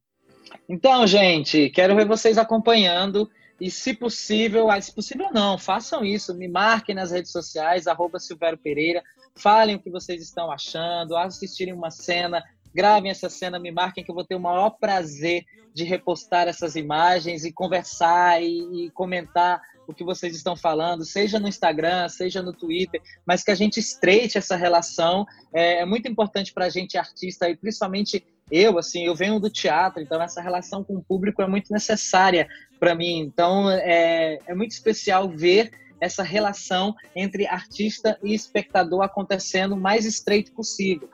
Então, 0.69 1.07
gente, 1.07 1.71
quero 1.71 1.95
ver 1.95 2.05
vocês 2.05 2.37
acompanhando. 2.37 3.27
E 3.61 3.69
se 3.69 3.93
possível, 3.93 4.71
ah, 4.71 4.81
se 4.81 4.91
possível 4.91 5.29
não, 5.31 5.55
façam 5.55 6.03
isso, 6.03 6.33
me 6.33 6.47
marquem 6.47 6.95
nas 6.95 7.11
redes 7.11 7.31
sociais, 7.31 7.85
arroba 7.85 8.19
Silvério 8.19 8.57
Pereira, 8.57 9.03
falem 9.35 9.75
o 9.75 9.79
que 9.79 9.91
vocês 9.91 10.19
estão 10.19 10.51
achando, 10.51 11.15
assistirem 11.15 11.71
uma 11.71 11.91
cena, 11.91 12.43
gravem 12.73 13.11
essa 13.11 13.29
cena, 13.29 13.59
me 13.59 13.71
marquem 13.71 14.03
que 14.03 14.09
eu 14.09 14.15
vou 14.15 14.25
ter 14.25 14.33
o 14.33 14.39
maior 14.39 14.71
prazer 14.71 15.45
de 15.75 15.83
repostar 15.83 16.47
essas 16.47 16.75
imagens 16.75 17.45
e 17.45 17.53
conversar 17.53 18.41
e, 18.41 18.85
e 18.85 18.89
comentar 18.89 19.61
o 19.87 19.93
que 19.93 20.03
vocês 20.03 20.35
estão 20.35 20.55
falando, 20.55 21.05
seja 21.05 21.39
no 21.39 21.47
Instagram, 21.47 22.09
seja 22.09 22.41
no 22.41 22.53
Twitter, 22.53 22.99
mas 23.27 23.43
que 23.43 23.51
a 23.51 23.55
gente 23.55 23.79
estreite 23.79 24.39
essa 24.39 24.55
relação. 24.55 25.23
É, 25.53 25.81
é 25.81 25.85
muito 25.85 26.07
importante 26.07 26.51
para 26.51 26.65
a 26.65 26.69
gente, 26.69 26.97
artista, 26.97 27.47
e 27.47 27.55
principalmente 27.55 28.25
eu, 28.51 28.77
assim, 28.77 29.05
eu 29.05 29.15
venho 29.15 29.39
do 29.39 29.49
teatro, 29.49 30.01
então 30.01 30.21
essa 30.21 30.41
relação 30.41 30.83
com 30.83 30.95
o 30.95 31.03
público 31.03 31.41
é 31.41 31.47
muito 31.47 31.71
necessária 31.71 32.47
para 32.79 32.93
mim. 32.93 33.19
Então 33.19 33.69
é, 33.69 34.39
é 34.45 34.53
muito 34.53 34.71
especial 34.71 35.29
ver 35.29 35.71
essa 35.99 36.23
relação 36.23 36.95
entre 37.15 37.47
artista 37.47 38.19
e 38.23 38.33
espectador 38.33 39.03
acontecendo 39.03 39.73
o 39.73 39.79
mais 39.79 40.05
estreito 40.05 40.51
possível 40.51 41.09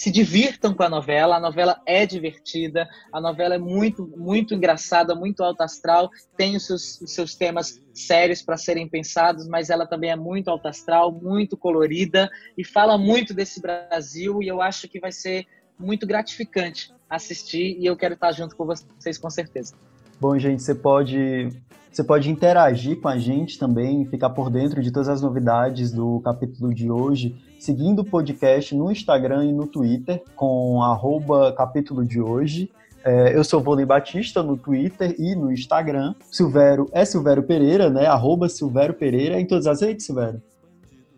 se 0.00 0.10
divirtam 0.10 0.72
com 0.72 0.82
a 0.82 0.88
novela. 0.88 1.36
A 1.36 1.40
novela 1.40 1.78
é 1.84 2.06
divertida, 2.06 2.88
a 3.12 3.20
novela 3.20 3.56
é 3.56 3.58
muito, 3.58 4.10
muito 4.16 4.54
engraçada, 4.54 5.14
muito 5.14 5.42
alto 5.42 5.60
astral, 5.60 6.08
tem 6.38 6.56
os 6.56 6.64
seus, 6.64 7.00
os 7.02 7.14
seus 7.14 7.34
temas 7.34 7.82
sérios 7.92 8.40
para 8.40 8.56
serem 8.56 8.88
pensados, 8.88 9.46
mas 9.46 9.68
ela 9.68 9.86
também 9.86 10.10
é 10.10 10.16
muito 10.16 10.48
alto 10.48 10.66
astral, 10.66 11.12
muito 11.12 11.54
colorida 11.54 12.30
e 12.56 12.64
fala 12.64 12.96
muito 12.96 13.34
desse 13.34 13.60
Brasil. 13.60 14.42
E 14.42 14.48
eu 14.48 14.62
acho 14.62 14.88
que 14.88 14.98
vai 14.98 15.12
ser 15.12 15.46
muito 15.80 16.06
gratificante 16.06 16.92
assistir 17.08 17.76
e 17.78 17.86
eu 17.86 17.96
quero 17.96 18.14
estar 18.14 18.30
junto 18.32 18.54
com 18.54 18.64
vocês 18.64 19.18
com 19.18 19.30
certeza. 19.30 19.74
Bom, 20.20 20.38
gente, 20.38 20.62
você 20.62 20.74
pode 20.74 21.48
você 21.90 22.04
pode 22.04 22.30
interagir 22.30 23.00
com 23.00 23.08
a 23.08 23.18
gente 23.18 23.58
também, 23.58 24.06
ficar 24.06 24.30
por 24.30 24.48
dentro 24.48 24.80
de 24.80 24.92
todas 24.92 25.08
as 25.08 25.20
novidades 25.20 25.90
do 25.90 26.20
capítulo 26.20 26.72
de 26.72 26.88
hoje, 26.88 27.34
seguindo 27.58 28.00
o 28.00 28.04
podcast 28.04 28.76
no 28.76 28.92
Instagram 28.92 29.46
e 29.46 29.52
no 29.52 29.66
Twitter, 29.66 30.22
com 30.36 30.80
arroba 30.84 31.52
capítulo 31.52 32.04
de 32.04 32.20
hoje. 32.20 32.70
É, 33.02 33.36
eu 33.36 33.42
sou 33.42 33.60
Vôlei 33.60 33.84
Batista 33.84 34.40
no 34.40 34.56
Twitter 34.56 35.16
e 35.18 35.34
no 35.34 35.50
Instagram. 35.50 36.14
Silvério 36.30 36.88
é 36.92 37.04
Silvério 37.04 37.42
Pereira, 37.42 37.90
né? 37.90 38.06
Arroba 38.06 38.48
Silvério 38.48 38.94
Pereira 38.94 39.40
em 39.40 39.46
todas 39.46 39.66
as 39.66 39.80
redes, 39.80 40.06
Silvério? 40.06 40.40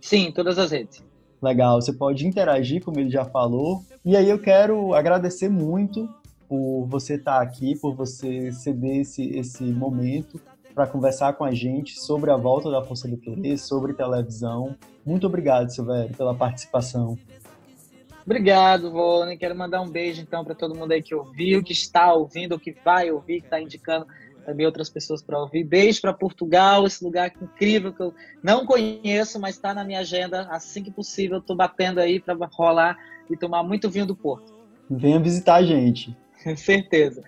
Sim, 0.00 0.32
todas 0.32 0.58
as 0.58 0.70
redes. 0.70 1.02
Legal, 1.42 1.80
você 1.80 1.92
pode 1.92 2.24
interagir, 2.24 2.84
como 2.84 3.00
ele 3.00 3.10
já 3.10 3.24
falou. 3.24 3.82
E 4.04 4.16
aí 4.16 4.30
eu 4.30 4.38
quero 4.38 4.94
agradecer 4.94 5.48
muito 5.48 6.08
por 6.48 6.86
você 6.86 7.14
estar 7.14 7.42
aqui, 7.42 7.76
por 7.76 7.94
você 7.94 8.52
ceder 8.52 9.00
esse, 9.00 9.36
esse 9.36 9.64
momento 9.64 10.40
para 10.72 10.86
conversar 10.86 11.32
com 11.32 11.44
a 11.44 11.52
gente 11.52 11.98
sobre 11.98 12.30
a 12.30 12.36
volta 12.36 12.70
da 12.70 12.82
Força 12.82 13.08
do 13.08 13.16
Querer, 13.16 13.58
sobre 13.58 13.92
televisão. 13.92 14.76
Muito 15.04 15.26
obrigado, 15.26 15.70
Silvério, 15.70 16.16
pela 16.16 16.34
participação. 16.34 17.18
Obrigado, 18.24 18.92
Vônia. 18.92 19.36
Quero 19.36 19.56
mandar 19.56 19.80
um 19.80 19.90
beijo 19.90 20.22
então 20.22 20.44
para 20.44 20.54
todo 20.54 20.76
mundo 20.76 20.92
aí 20.92 21.02
que 21.02 21.14
ouviu, 21.14 21.62
que 21.62 21.72
está 21.72 22.14
ouvindo, 22.14 22.58
que 22.58 22.70
vai 22.84 23.10
ouvir, 23.10 23.40
que 23.40 23.46
está 23.46 23.60
indicando 23.60 24.06
também 24.44 24.66
outras 24.66 24.90
pessoas 24.90 25.22
para 25.22 25.38
ouvir. 25.38 25.64
Beijo 25.64 26.00
para 26.00 26.12
Portugal, 26.12 26.86
esse 26.86 27.02
lugar 27.04 27.32
incrível 27.40 27.92
que 27.92 28.02
eu 28.02 28.14
não 28.42 28.66
conheço, 28.66 29.40
mas 29.40 29.54
está 29.54 29.72
na 29.72 29.84
minha 29.84 30.00
agenda. 30.00 30.48
Assim 30.50 30.82
que 30.82 30.90
possível, 30.90 31.38
estou 31.38 31.56
batendo 31.56 32.00
aí 32.00 32.20
para 32.20 32.34
rolar 32.52 32.98
e 33.30 33.36
tomar 33.36 33.62
muito 33.62 33.90
vinho 33.90 34.06
do 34.06 34.16
Porto. 34.16 34.52
Venha 34.90 35.18
visitar 35.18 35.56
a 35.56 35.62
gente. 35.62 36.16
Certeza. 36.56 37.22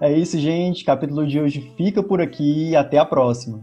É 0.00 0.12
isso, 0.12 0.38
gente. 0.38 0.84
Capítulo 0.84 1.26
de 1.26 1.40
hoje 1.40 1.72
fica 1.76 2.02
por 2.02 2.20
aqui 2.20 2.70
e 2.70 2.76
até 2.76 2.98
a 2.98 3.04
próxima. 3.04 3.60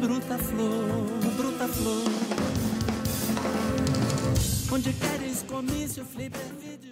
Bruta 0.00 0.38
flor, 0.38 1.06
bruta 1.36 1.68
flor. 1.68 2.10
Onde 4.72 4.92
queres 4.92 5.42
comício, 5.42 6.04
flipper, 6.04 6.40
vídeo. 6.58 6.89